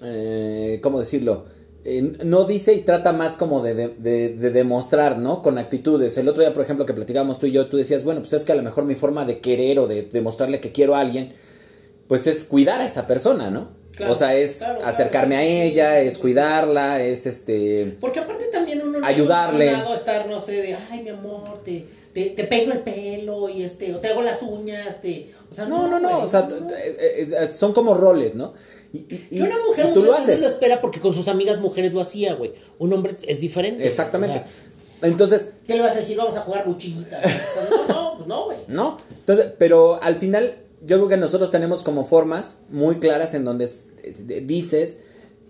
[0.02, 1.46] eh, ¿cómo decirlo?
[1.84, 5.42] Eh, no dice y trata más como de, de- de- de demostrar, ¿no?
[5.42, 6.18] Con actitudes.
[6.18, 8.44] El otro día, por ejemplo, que platicábamos tú y yo, tú decías, bueno, pues es
[8.44, 11.32] que a lo mejor mi forma de querer o de demostrarle que quiero a alguien,
[12.06, 13.70] pues es cuidar a esa persona, ¿no?
[13.98, 17.96] Claro, o sea, es claro, acercarme claro, a ella, es cuidarla, es este...
[18.00, 19.68] Porque aparte también uno no Ayudarle.
[19.70, 21.84] a estar, no sé, de, ay, mi amor, te,
[22.14, 25.66] te, te pego el pelo y este, o te hago las uñas, te, o sea,
[25.66, 26.70] No, no, no, güey, o sea, no, no.
[26.74, 28.54] eh, eh, son como roles, ¿no?
[28.92, 30.40] Y, y- y- una mujer y tú muchas lo veces haces.
[30.42, 32.54] lo espera porque con sus amigas mujeres lo hacía, güey.
[32.78, 33.86] Un hombre es diferente.
[33.86, 34.38] Exactamente.
[34.38, 34.40] O
[35.00, 36.16] sea, Entonces, ¿Qué le vas a decir?
[36.16, 37.22] Vamos a jugar luchitas.
[37.90, 38.58] no, no, no, güey.
[38.68, 38.96] ¿no?
[39.18, 43.64] Entonces, pero al final, yo creo que nosotros tenemos como formas muy claras en donde
[43.66, 45.00] es- es- dices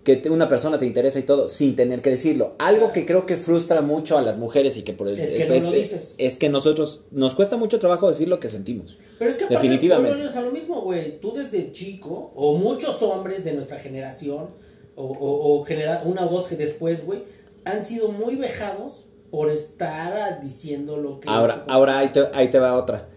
[0.03, 2.55] que una persona te interesa y todo, sin tener que decirlo.
[2.57, 5.45] Algo que creo que frustra mucho a las mujeres y que por el Es que
[5.45, 6.15] no lo dices.
[6.17, 8.97] es que nosotros nos cuesta mucho trabajo decir lo que sentimos.
[9.19, 10.11] Pero es que Definitivamente.
[10.11, 11.19] volvemos a lo mismo, güey.
[11.19, 14.47] Tú desde chico, o muchos hombres de nuestra generación,
[14.95, 17.23] o, o, o genera- una o dos que después, güey,
[17.65, 21.29] han sido muy vejados por estar diciendo lo que...
[21.29, 23.08] Ahora, ahora ahí te, ahí te va otra.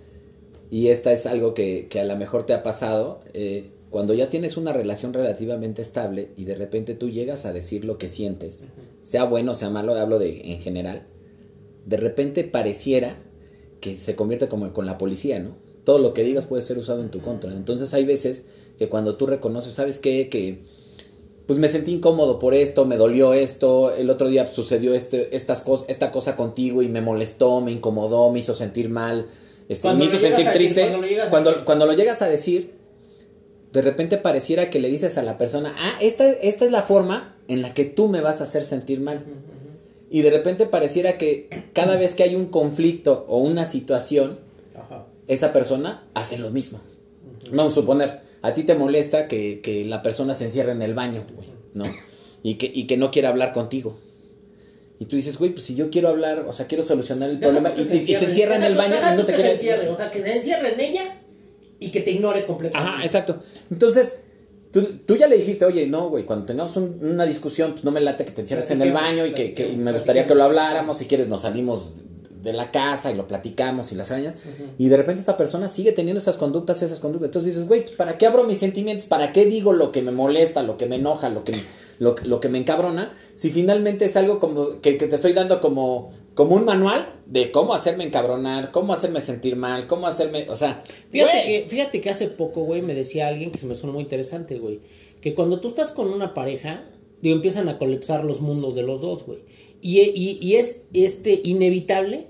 [0.73, 3.21] Y esta es algo que, que a lo mejor te ha pasado.
[3.35, 7.85] eh, cuando ya tienes una relación relativamente estable y de repente tú llegas a decir
[7.85, 8.69] lo que sientes,
[9.05, 11.03] sea bueno o sea malo, hablo de en general,
[11.85, 13.19] de repente pareciera
[13.81, 15.57] que se convierte como con la policía, ¿no?
[15.85, 17.53] Todo lo que digas puede ser usado en tu contra.
[17.53, 18.47] Entonces hay veces
[18.79, 20.31] que cuando tú reconoces, ¿sabes qué?
[20.31, 20.61] Que
[21.47, 25.61] pues me sentí incómodo por esto, me dolió esto, el otro día sucedió este, estas
[25.61, 29.27] cosas, esta cosa contigo y me molestó, me incomodó, me hizo sentir mal,
[29.69, 30.81] este, Cuando me hizo sentir decir, triste.
[30.81, 32.75] cuando lo llegas a cuando, lo llegas a decir,
[33.73, 37.37] de repente pareciera que le dices a la persona, ah, esta, esta es la forma
[37.49, 39.25] en la que tú me vas a hacer sentir mal.
[40.11, 44.39] Y de repente pareciera que cada vez que hay un conflicto o una situación,
[44.75, 45.07] Ajá.
[45.27, 46.81] esa persona hace lo mismo.
[47.51, 50.95] Vamos a suponer, a ti te molesta que, que la persona se encierre en el
[50.95, 51.85] baño, güey, ¿no?
[52.45, 53.97] Y que, y que no quiera hablar contigo.
[55.03, 57.73] Y tú dices, güey, pues si yo quiero hablar, o sea, quiero solucionar el problema,
[57.77, 59.97] y, que y- se encierra en el baño y no te quiere se encierre, o
[59.97, 61.03] sea, que se encierre en ella
[61.81, 62.89] y que te ignore completamente.
[62.93, 63.43] Ajá, exacto.
[63.69, 64.23] Entonces,
[64.71, 67.91] tú, tú ya le dijiste, oye, no, güey, cuando tengamos un- una discusión, pues no
[67.91, 70.99] me late que te encierres en el baño y que, me gustaría que lo habláramos,
[70.99, 71.95] si quieres nos salimos
[72.43, 74.35] de la casa y lo platicamos y las arañas,
[74.79, 77.95] y de repente esta persona sigue teniendo esas conductas, esas conductas, entonces dices, güey, pues
[77.97, 79.07] ¿para qué abro mis sentimientos?
[79.07, 81.63] ¿Para qué digo lo que me molesta, lo que me enoja, lo que,
[81.99, 83.13] lo, que- lo que me encabrona?
[83.35, 87.53] Si finalmente es algo como que, que te estoy dando como, como un manual de
[87.53, 92.11] cómo hacerme encabronar, cómo hacerme sentir mal, cómo hacerme, o sea, Fíjate que, fíjate que
[92.11, 94.81] hace poco, güey, me decía alguien que se me sonó muy interesante, güey.
[95.21, 96.83] Que cuando tú estás con una pareja,
[97.21, 99.45] digo, empiezan a colapsar los mundos de los dos, güey.
[99.85, 102.27] Y, y, y es este inevitable,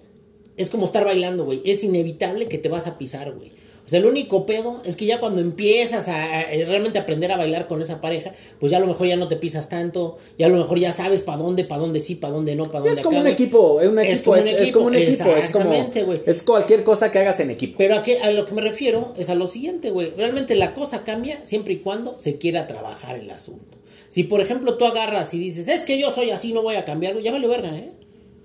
[0.56, 1.62] es como estar bailando, güey.
[1.64, 3.52] Es inevitable que te vas a pisar, güey.
[3.84, 7.36] O sea, el único pedo es que ya cuando empiezas a, a realmente aprender a
[7.36, 10.46] bailar con esa pareja, pues ya a lo mejor ya no te pisas tanto, ya
[10.46, 12.92] a lo mejor ya sabes para dónde, para dónde sí, para dónde no, para dónde
[12.92, 15.12] Es como acá, un equipo, es un equipo, es, como un es como un equipo,
[15.12, 16.20] es como exactamente, güey.
[16.26, 17.74] es cualquier cosa que hagas en equipo.
[17.76, 20.12] Pero a, qué- a lo que me refiero es a lo siguiente, güey.
[20.16, 23.78] Realmente la cosa cambia siempre y cuando se quiera trabajar el asunto.
[24.10, 26.84] Si, por ejemplo, tú agarras y dices, es que yo soy así, no voy a
[26.84, 27.90] cambiar, güey, ya vale verga, ¿eh?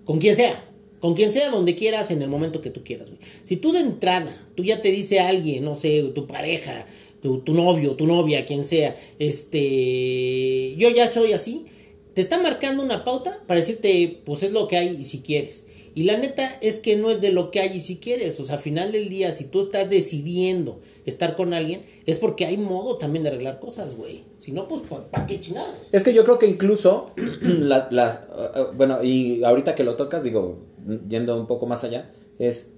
[0.03, 0.63] Con quien sea.
[0.99, 3.19] Con quien sea, donde quieras, en el momento que tú quieras, güey.
[3.43, 6.85] Si tú de entrada, tú ya te dice alguien, no sé, tu pareja,
[7.21, 11.65] tu, tu novio, tu novia, quien sea, este, yo ya soy así,
[12.13, 15.65] te está marcando una pauta para decirte, pues es lo que hay y si quieres.
[15.93, 18.39] Y la neta es que no es de lo que hay y si quieres.
[18.39, 22.45] O sea, al final del día, si tú estás decidiendo estar con alguien, es porque
[22.45, 24.23] hay modo también de arreglar cosas, güey.
[24.37, 25.73] Si no, pues ¿para qué chingados?
[25.91, 29.95] Es que yo creo que incluso, la, la- uh, uh, bueno, y ahorita que lo
[29.95, 30.59] tocas, digo,
[31.07, 32.69] yendo un poco más allá, es,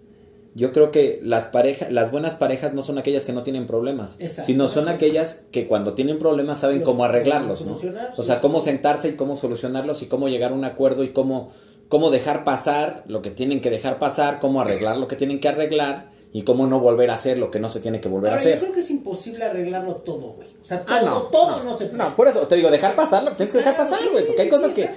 [0.56, 4.18] yo creo que las parejas, las buenas parejas no son aquellas que no tienen problemas,
[4.20, 4.48] Exacto.
[4.48, 7.78] sino son aquellas que cuando tienen problemas saben Los cómo arreglarlos, ¿no?
[8.18, 11.52] O sea, cómo sentarse y cómo solucionarlos y cómo llegar a un acuerdo y cómo,
[11.88, 15.50] cómo dejar pasar lo que tienen que dejar pasar, cómo arreglar lo que tienen que
[15.50, 18.40] arreglar y cómo no volver a hacer lo que no se tiene que volver Ahora,
[18.40, 18.56] a hacer.
[18.56, 20.48] yo creo que es imposible arreglarlo todo, güey.
[20.62, 21.98] O sea, todo, Ah, no, todo no, se puede.
[21.98, 24.28] No, por eso te digo, dejar pasar lo que tienes que dejar pasar, güey.
[24.28, 24.88] Porque hay cosas que.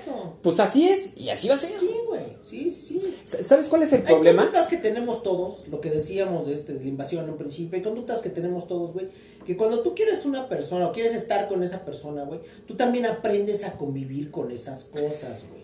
[0.43, 1.79] Pues así es y así va a ser.
[1.79, 2.23] Sí, güey.
[2.49, 3.43] Sí, sí, sí.
[3.45, 4.43] ¿Sabes cuál es el Hay problema?
[4.43, 7.83] conductas que tenemos todos, lo que decíamos de, este, de la invasión en principio, hay
[7.83, 9.07] conductas que tenemos todos, güey,
[9.47, 13.07] que cuando tú quieres una persona o quieres estar con esa persona, güey, tú también
[13.07, 15.63] aprendes a convivir con esas cosas, güey.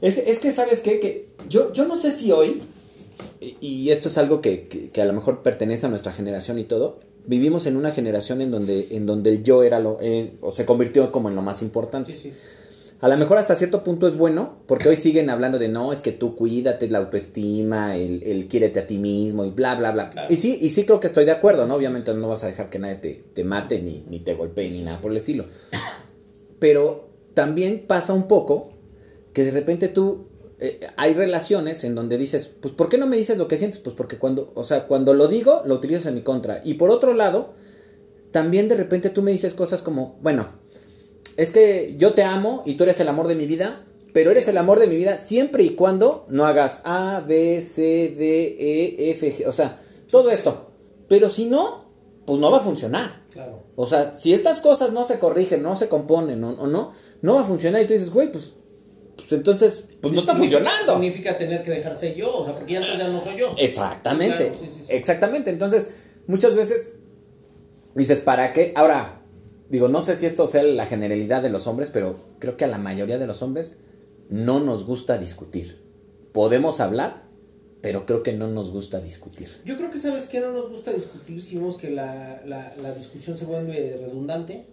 [0.00, 0.98] Es, es que, ¿sabes qué?
[0.98, 2.62] Que yo, yo no sé si hoy,
[3.40, 6.58] y- y esto es algo que, que- que a lo mejor pertenece a nuestra generación
[6.58, 10.32] y todo, vivimos en una generación en donde, en donde el yo era lo, eh,
[10.40, 12.12] o se convirtió como en lo más importante.
[12.14, 12.32] sí.
[13.00, 16.02] A lo mejor hasta cierto punto es bueno, porque hoy siguen hablando de no, es
[16.02, 20.10] que tú cuídate, la autoestima, el, el quiérete a ti mismo y bla, bla, bla.
[20.10, 20.32] Claro.
[20.32, 21.76] Y sí, y sí creo que estoy de acuerdo, ¿no?
[21.76, 24.82] Obviamente no vas a dejar que nadie te, te mate, ni, ni te golpee, ni
[24.82, 25.46] nada por el estilo.
[26.58, 28.72] Pero también pasa un poco
[29.32, 30.26] que de repente tú,
[30.58, 33.80] eh, hay relaciones en donde dices, pues ¿por qué no me dices lo que sientes?
[33.80, 36.60] Pues porque cuando, o sea, cuando lo digo, lo utilizas en mi contra.
[36.64, 37.54] Y por otro lado,
[38.30, 40.48] también de repente tú me dices cosas como, bueno,
[41.36, 44.48] es que yo te amo y tú eres el amor de mi vida, pero eres
[44.48, 49.10] el amor de mi vida siempre y cuando no hagas A, B, C, D, E,
[49.12, 49.78] F, G, o sea,
[50.10, 50.72] todo esto.
[51.08, 51.84] Pero si no,
[52.26, 53.24] pues no va a funcionar.
[53.32, 53.64] Claro.
[53.76, 57.34] O sea, si estas cosas no se corrigen, no se componen o, o no, no
[57.34, 58.52] va a funcionar y tú dices, güey, pues,
[59.16, 60.92] pues entonces, pues no está funcionando.
[60.92, 63.54] Significa tener que dejarse yo, o sea, porque ya ya no soy yo.
[63.58, 64.92] Exactamente, Claro, sí, sí, sí.
[64.92, 65.50] exactamente.
[65.50, 65.90] Entonces,
[66.26, 66.92] muchas veces
[67.94, 68.72] dices, ¿para qué?
[68.76, 69.19] Ahora,
[69.70, 72.68] digo, no sé si esto sea la generalidad de los hombres, pero creo que a
[72.68, 73.78] la mayoría de los hombres
[74.28, 75.80] no nos gusta discutir.
[76.32, 77.22] Podemos hablar,
[77.80, 79.48] pero creo que no nos gusta discutir.
[79.64, 82.92] Yo creo que sabes que no nos gusta discutir si vemos que la, la, la
[82.92, 84.66] discusión se vuelve redundante,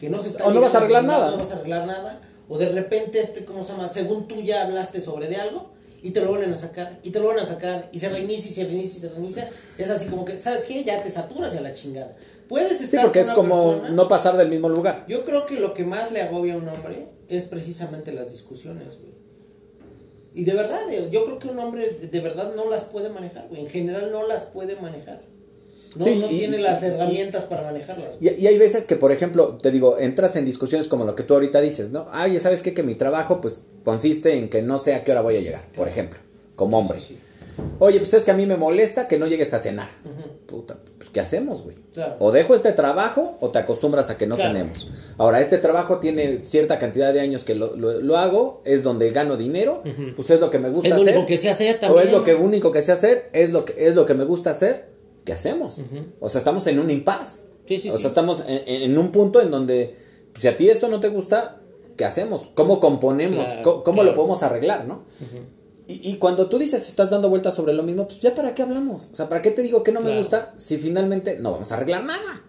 [0.00, 1.30] que no se está O no vas a arreglar nada.
[1.32, 3.88] No vas a arreglar nada, o de repente este, ¿cómo se llama?
[3.88, 5.70] Según tú ya hablaste sobre de algo
[6.02, 8.50] y te lo vuelven a sacar y te lo vuelven a sacar y se reinicia
[8.50, 10.84] y se reinicia y se reinicia, es así como que, ¿sabes qué?
[10.84, 12.12] Ya te saturas a la chingada.
[12.48, 15.04] Puedes estar Sí, porque con es como persona- no pasar del mismo lugar.
[15.08, 18.98] Yo creo que lo que más le agobia a un hombre es precisamente las discusiones,
[19.00, 19.14] güey.
[20.34, 23.48] Y de verdad, eh, yo creo que un hombre de- verdad no las puede manejar,
[23.48, 23.62] güey.
[23.62, 25.22] En general no las puede manejar.
[25.96, 28.10] No, Sí, no y- tiene las y- herramientas para manejarlas.
[28.20, 31.22] Y, y hay veces que, por ejemplo, te digo, entras en discusiones como lo que
[31.22, 32.04] tú ahorita dices, ¿no?
[32.12, 32.74] Ah, oye, ¿sabes qué?
[32.74, 35.66] Que mi trabajo, pues, consiste en que no sé a qué hora voy a llegar,
[35.74, 36.18] por ejemplo,
[36.54, 37.00] como hombre.
[37.00, 37.18] Sí, sí.
[37.78, 39.88] Oye, pues es que a mí me molesta que no llegues a cenar.
[40.46, 41.76] Puta, pues, ¿qué hacemos, güey?
[41.94, 42.16] Claro.
[42.20, 44.52] O dejo este trabajo o te acostumbras a que no Claro.
[44.52, 44.88] cenemos.
[45.18, 49.10] Ahora, este trabajo tiene cierta cantidad de años que lo, lo- lo hago, es donde
[49.10, 49.82] gano dinero,
[50.16, 51.14] pues es lo que me gusta Es lo hacer.
[51.14, 52.06] único que sé hacer O también.
[52.08, 54.50] es lo que único que sé hacer, es lo que, es lo que me gusta
[54.50, 54.88] hacer,
[55.24, 55.82] ¿qué hacemos?
[56.20, 57.46] O sea, estamos en un impas.
[57.66, 58.00] Sí, sí, o sí.
[58.02, 59.96] sea, estamos en, un punto en donde,
[60.32, 61.58] pues, si a ti esto no te gusta,
[61.96, 62.48] ¿qué hacemos?
[62.54, 63.48] ¿Cómo componemos?
[63.48, 65.02] Claro, ¿Cómo, lo podemos arreglar, no?
[65.88, 68.62] Y, y cuando tú dices, estás dando vueltas sobre lo mismo, pues ya para qué
[68.62, 69.08] hablamos.
[69.12, 71.76] O sea, ¿para qué te digo que no me gusta si finalmente no vamos a
[71.76, 72.42] arreglar nada?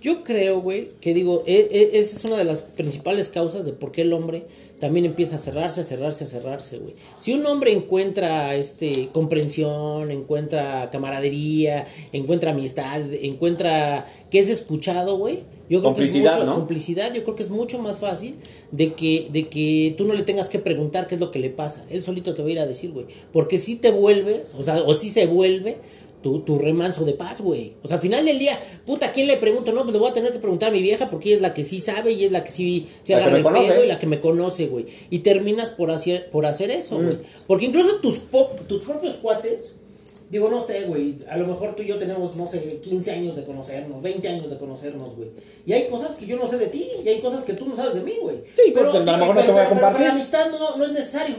[0.00, 3.72] Yo creo, güey, que digo, e- e- esa es una de las principales causas de
[3.72, 4.46] por qué el hombre
[4.78, 6.94] también empieza a cerrarse, a cerrarse, a cerrarse, güey.
[7.18, 15.40] Si un hombre encuentra este comprensión, encuentra camaradería, encuentra amistad, encuentra que es escuchado, güey.
[15.68, 16.56] Yo creo Complicidad, que es mucho, ¿no?
[16.56, 18.36] complicidad, yo creo que es mucho más fácil
[18.72, 21.50] de que, de que tú no le tengas que preguntar qué es lo que le
[21.50, 21.84] pasa.
[21.90, 23.04] Él solito te va a ir a decir, güey.
[23.32, 25.76] Porque si te vuelves, o sea, o si se vuelve
[26.22, 27.74] tu, tu remanso de paz, güey.
[27.82, 29.72] O sea, al final del día, puta, ¿a quién le pregunto?
[29.72, 31.54] No, pues le voy a tener que preguntar a mi vieja porque ella es la
[31.54, 33.72] que sí sabe y es la que sí se agarra el conoce.
[33.72, 34.86] pedo y la que me conoce, güey.
[35.10, 37.18] Y terminas por hacer, por hacer eso, güey.
[37.46, 38.22] Porque incluso tus,
[38.66, 39.76] tus propios cuates,
[40.30, 43.36] digo, no sé, güey, a lo mejor tú y yo tenemos, no sé, 15 años
[43.36, 45.30] de conocernos, 20 años de conocernos, güey.
[45.66, 47.76] Y hay cosas que yo no sé de ti y hay cosas que tú no
[47.76, 48.38] sabes de mí, güey.
[48.56, 49.80] Sí, que a lo mejor no te voy a pero compartir.
[49.80, 51.36] para la amistad no, no es necesario.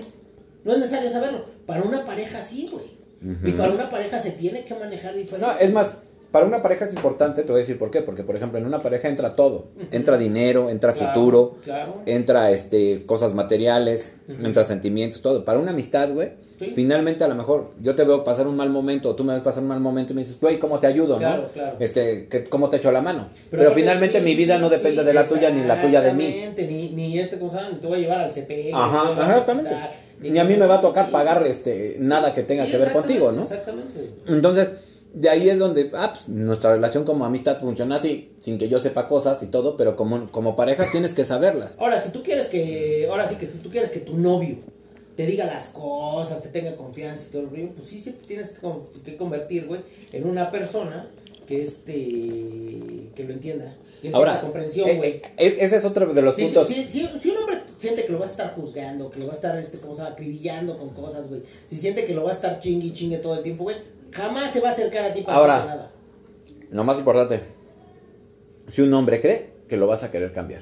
[0.64, 1.44] No es necesario saberlo.
[1.66, 2.99] Para una pareja sí, güey.
[3.44, 5.46] Y para una pareja se tiene que manejar diferente.
[5.46, 5.96] No, es más,
[6.32, 8.02] para una pareja es importante, te voy a decir por qué.
[8.02, 9.68] Porque, por ejemplo, en una pareja entra todo.
[9.92, 12.02] Entra dinero, entra Claro, futuro, claro.
[12.06, 15.44] entra este cosas materiales, entra sentimientos, todo.
[15.44, 16.74] Para una amistad, güey, Sí.
[16.76, 19.42] finalmente a lo mejor yo te veo pasar un mal momento, o tú me ves
[19.42, 21.48] pasar un mal momento y me dices, güey, ¿cómo te ayudo, Claro, no?
[21.50, 21.78] claro.
[21.80, 23.30] Este, ¿qué- ¿cómo te echo la mano?
[23.50, 26.14] Pero, finalmente sí, mi vida sí, no depende de la tuya ni la tuya de
[26.14, 26.36] mí.
[26.58, 27.54] Ni, ni este, ¿cómo?
[27.72, 28.72] Ni te voy a llevar al CP.
[28.74, 29.74] Ajá, exactamente.
[30.22, 33.32] Ni a mí me va a tocar pagar este nada que tenga que ver contigo,
[33.32, 33.44] ¿no?
[33.44, 34.10] Exactamente.
[34.28, 34.70] Entonces,
[35.14, 38.80] de ahí es donde ah, pues, nuestra relación como amistad funciona así, sin que yo
[38.80, 41.76] sepa cosas y todo, pero como, como pareja tienes que saberlas.
[41.80, 44.58] Ahora, si tú quieres que, ahora sí que si tú quieres que tu novio
[45.16, 48.26] te diga las cosas, te tenga confianza y todo el rollo, pues sí, sí te
[48.28, 49.82] tienes que, con- que convertir, güey,
[50.14, 51.10] en una persona
[51.48, 55.10] que este, que lo entienda, que Ahora, comprensión, eh, güey.
[55.12, 56.68] eh, es- ese es otro de los Si, puntos.
[56.68, 59.32] si- si- si un hombre siente que lo vas a estar juzgando, que lo va
[59.32, 62.32] a estar, este, como se llama, acribillando con cosas, güey, si siente que lo va
[62.32, 63.78] a estar chingue y chingue todo el tiempo, güey,
[64.12, 65.92] jamás se va a acercar a ti para Ahora, hacerte nada.
[66.72, 67.42] Lo más importante,
[68.68, 70.62] si un hombre cree que lo vas a querer cambiar.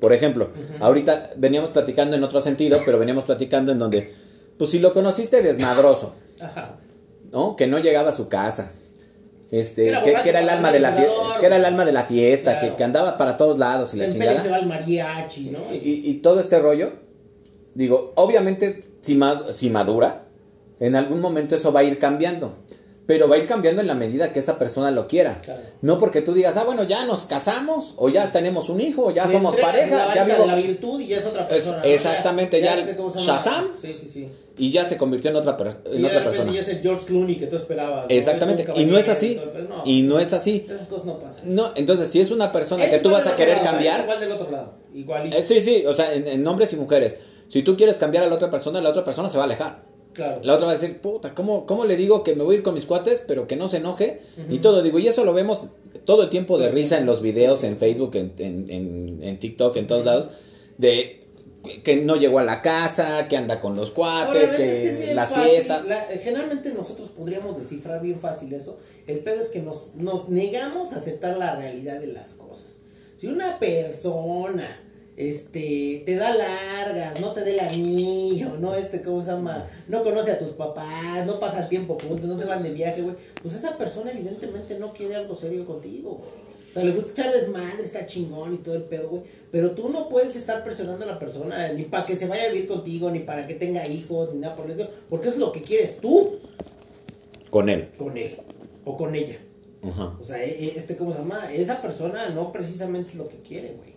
[0.00, 0.50] Por ejemplo,
[0.80, 4.14] ahorita veníamos platicando en otro sentido, pero veníamos platicando en donde,
[4.58, 6.76] pues si lo conociste desmadroso, Ajá.
[7.30, 7.56] ¿no?
[7.56, 8.72] Que no llegaba a su casa.
[9.54, 12.02] Este, Era que, era el alma de la fiesta, que era el alma de la
[12.04, 12.70] fiesta, Claro.
[12.70, 14.50] que, que andaba para todos lados y la se chingada.
[14.50, 15.60] va al mariachi, ¿no?
[15.72, 16.92] Y, y todo este rollo,
[17.74, 20.24] digo, obviamente si, ma- si madura,
[20.80, 22.56] en algún momento eso va a ir cambiando.
[23.06, 25.38] Pero va a ir cambiando en la medida que esa persona lo quiera.
[25.42, 25.60] Claro.
[25.82, 29.10] No porque tú digas, ah, bueno, ya nos casamos, o ya tenemos un hijo, o
[29.10, 30.46] ya somos pareja, la ya vivo.
[30.46, 31.82] la virtud y ya es otra persona.
[31.84, 33.12] exactamente, ya llama.
[33.16, 33.72] Shazam.
[33.80, 34.28] Sí, sí, sí.
[34.56, 36.52] Y ya se convirtió en otra, per- en Y de otra repente persona.
[36.54, 38.04] ya es el George Clooney que tú esperabas.
[38.08, 38.16] ¿no?
[38.16, 39.32] Exactamente, y no es así.
[39.32, 40.64] entonces, no, Y no es así.
[40.66, 41.54] Esas cosas no pasan.
[41.54, 44.00] No, entonces, si es una persona Es que tú igual vas a querer es cambiar,
[44.02, 44.74] Igual del otro lado.
[44.94, 45.36] Igualito.
[45.36, 47.16] eh, sí, sí, o sea, en, en hombres y mujeres,
[47.48, 49.82] si tú quieres cambiar a la otra persona, la otra persona se va a alejar.
[50.14, 50.40] Claro.
[50.44, 52.64] La otra va a decir, puta, ¿cómo, ¿cómo le digo que me voy a ir
[52.64, 54.22] con mis cuates, pero que no se enoje?
[54.48, 55.68] Y todo, digo, y eso lo vemos
[56.04, 59.76] todo el tiempo de risa en los videos, en Facebook, en, en, en, en TikTok,
[59.76, 60.28] en todos lados,
[60.78, 61.20] de
[61.82, 65.30] que no llegó a la casa, que anda con los cuates, es que, es las
[65.32, 65.86] fácil, fiestas.
[65.88, 68.78] la- generalmente nosotros podríamos descifrar bien fácil eso.
[69.06, 72.76] El pedo es que nos, nos negamos a aceptar la realidad de las cosas.
[73.16, 74.80] Si una persona
[75.16, 80.02] este te da largas, no te dé el anillo, no este cómo se llama, no
[80.02, 83.54] conoce a tus papás, no pasa tiempo juntos, no se van de viaje, güey, pues
[83.54, 86.44] esa persona evidentemente no quiere algo serio contigo, güey.
[86.70, 89.22] O sea, le gusta echar desmadre, está chingón y todo el pedo, güey.
[89.52, 92.52] Pero tú no puedes estar presionando a la persona ni para que se vaya a
[92.52, 94.88] vivir contigo, ni para que tenga hijos, ni nada por eso.
[95.08, 96.40] Porque eso es lo que quieres tú
[97.50, 97.90] Con él.
[97.96, 98.38] con él
[98.84, 99.38] o con ella.
[99.84, 100.16] Ajá.
[100.20, 101.52] O sea, e- e- este, ¿cómo se llama?
[101.52, 103.93] Esa persona no precisamente es lo que quiere, güey.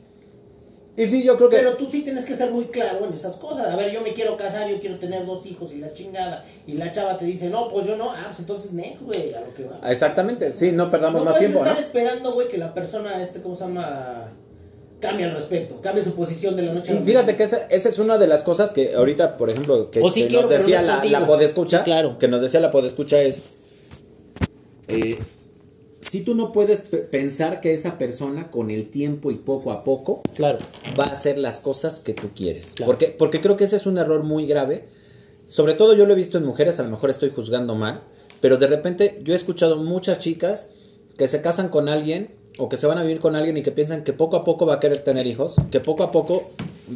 [0.97, 1.57] Y sí, yo creo que...
[1.57, 3.67] Pero tú sí tienes que ser muy claro en esas cosas.
[3.67, 6.43] A ver, yo me quiero casar, yo quiero tener dos hijos y la chingada.
[6.65, 8.09] Y la chava te dice, no, pues yo no.
[8.11, 9.79] Ah, pues entonces next, güey, a lo que va.
[9.91, 11.67] Exactamente, sí, no perdamos No más tiempo, ¿no?
[11.67, 14.31] estar esperando, güey, que la persona, este, ¿cómo se llama?
[14.99, 17.89] Cambie al respecto, cambie su posición de la noche a Y fíjate que esa, esa
[17.89, 20.57] es una de las cosas que ahorita, por ejemplo, que, O sí que quiero, nos
[20.57, 22.17] decía no la, la podescucha, Sí, claro.
[22.17, 23.43] que nos decía la podescucha es,
[24.87, 25.19] eh,
[26.09, 29.83] si tú no puedes pe- pensar que esa persona con el tiempo y poco a
[29.83, 30.59] poco Claro.
[30.99, 32.71] va a hacer las cosas que tú quieres.
[32.75, 32.91] Claro.
[32.91, 34.85] Porque, porque creo que ese es un error muy grave.
[35.47, 38.01] Sobre todo yo lo he visto en mujeres, a lo mejor estoy juzgando mal,
[38.41, 40.69] pero de repente yo he escuchado muchas chicas
[41.17, 43.71] que se casan con alguien o que se van a vivir con alguien y que
[43.71, 46.49] piensan que poco a poco va a querer tener hijos, que poco a poco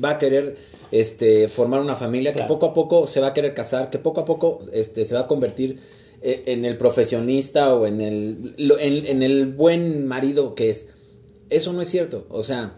[0.04, 0.58] va a querer
[0.92, 2.48] este formar una familia, Claro.
[2.48, 5.16] que poco a poco se va a querer casar, que poco a poco este se
[5.16, 5.80] va a convertir
[6.22, 10.90] en el profesionista o en el en, en el buen marido que es.
[11.50, 12.76] Eso no es cierto, o sea,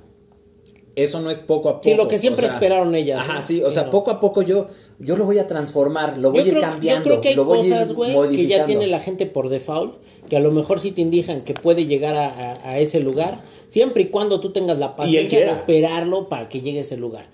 [0.95, 1.83] eso no es poco a poco.
[1.83, 3.91] Sí, lo que siempre o sea, esperaron ellas, Ajá, sí, o Sí, sea, no.
[3.91, 4.67] poco a poco yo,
[4.99, 7.03] yo lo voy a transformar, lo voy a ir creo, cambiando.
[7.03, 9.95] yo creo que hay lo voy cosas, güey, que ya tiene la gente por default,
[10.29, 13.41] que a lo mejor sí te indican que puede llegar a, a- a ese lugar,
[13.67, 17.27] siempre y cuando tú tengas la paciencia de esperarlo para que llegue a ese lugar.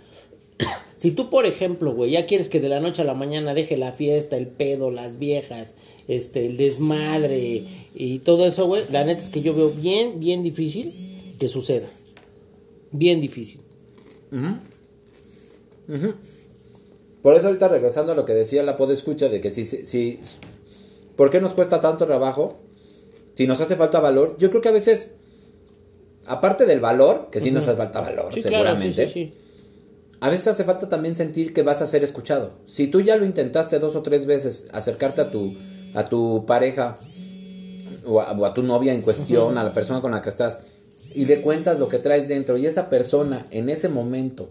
[0.99, 3.77] Si tú, por ejemplo, güey, ya quieres que de la noche a la mañana deje
[3.77, 5.75] la fiesta, el pedo, las viejas,
[6.09, 7.63] este, el desmadre
[7.95, 10.91] y todo eso, güey, la neta es que yo veo bien, bien difícil
[11.39, 11.87] que suceda.
[12.91, 13.61] Bien difícil.
[17.21, 20.19] Por eso ahorita regresando a lo que decía la podescucha de que si, si, si-
[21.15, 22.57] ¿por qué nos cuesta tanto trabajo?
[23.35, 25.09] Si nos hace falta valor, yo creo que a veces,
[26.27, 29.33] aparte del valor, que sí nos hace falta valor, Sí, claro, sí, seguramente, sí, sí.
[30.21, 32.51] A veces hace falta también sentir que vas a ser escuchado.
[32.65, 35.53] Si tú ya lo intentaste dos o tres veces, acercarte a tu,
[35.95, 36.95] a tu pareja
[38.05, 40.59] o a, o a tu novia en cuestión, a la persona con la que estás,
[41.15, 44.49] y le cuentas lo que traes dentro, y esa persona en ese momento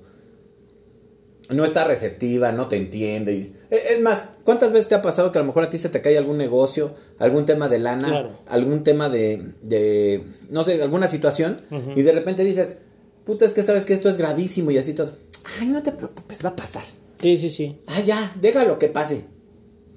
[1.50, 3.52] no está receptiva, no te entiende.
[3.70, 5.88] e- Es más, ¿cuántas veces te ha pasado que a lo mejor a ti se
[5.88, 8.38] te cae algún negocio, algún tema de lana, Claro.
[8.48, 11.60] algún tema de, de, no sé, alguna situación,
[11.96, 12.78] y de repente dices,
[13.24, 15.12] puta, es que sabes que esto es gravísimo y así todo.
[15.60, 16.82] Ay, no te preocupes, va a pasar.
[17.20, 17.76] Sí, sí, sí.
[17.86, 19.24] Ah, ya, déjalo que pase.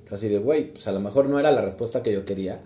[0.10, 2.62] Así de, güey, pues a lo mejor no era la respuesta que yo quería.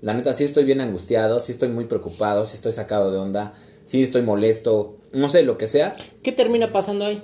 [0.00, 3.54] La neta, sí estoy bien angustiado, sí estoy muy preocupado, sí estoy sacado de onda,
[3.84, 5.94] sí estoy molesto, no sé, lo que sea.
[6.22, 7.22] ¿Qué termina pasando ahí?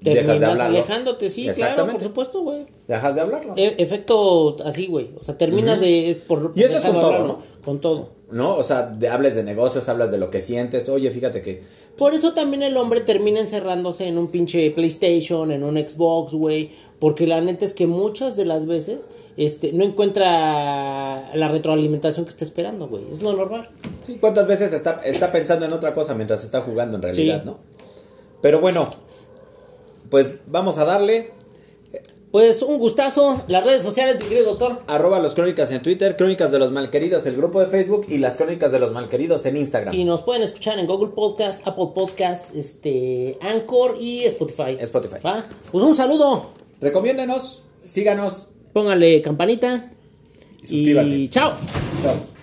[0.00, 2.66] Dejas de Terminas alejándote, sí, claro, por supuesto, güey.
[2.86, 3.54] Dejas de hablarlo.
[3.56, 5.10] E- efecto así, güey.
[5.20, 6.20] O sea, terminas de...
[6.28, 7.62] Por, Y eso es con todo, hablarlo, ¿no?
[7.64, 8.10] Con todo.
[8.30, 8.56] ¿No?
[8.56, 10.88] O sea, de, hables de negocios, hablas de lo que sientes.
[10.88, 11.62] Oye, fíjate que.
[11.96, 16.70] Por eso también el hombre termina encerrándose en un pinche PlayStation, en un Xbox, güey.
[17.00, 22.30] Porque la neta es que muchas de las veces este, no encuentra la retroalimentación que
[22.30, 23.02] está esperando, güey.
[23.12, 23.68] Es lo normal.
[24.04, 27.46] Sí, ¿Cuántas veces está, está pensando en otra cosa mientras está jugando en realidad, Sí.
[27.46, 27.58] no?
[28.42, 28.90] Pero bueno,
[30.10, 31.32] Pues vamos a darle.
[32.30, 33.42] Pues un gustazo.
[33.48, 34.82] Las redes sociales, mi querido doctor.
[34.86, 38.36] Arroba los crónicas en Twitter, crónicas de los malqueridos, el grupo de Facebook y las
[38.36, 39.94] crónicas de los malqueridos en Instagram.
[39.94, 44.76] Y nos pueden escuchar en Google Podcast, Apple Podcast, este, Anchor y Spotify.
[44.80, 45.16] Spotify.
[45.24, 45.44] ¿Va?
[45.72, 46.50] Pues un saludo.
[46.82, 48.48] Recomiéndenos, síganos.
[48.74, 49.92] Póngale campanita.
[50.62, 51.14] Y suscríbanse.
[51.14, 51.54] Y chao.
[52.02, 52.37] Chao.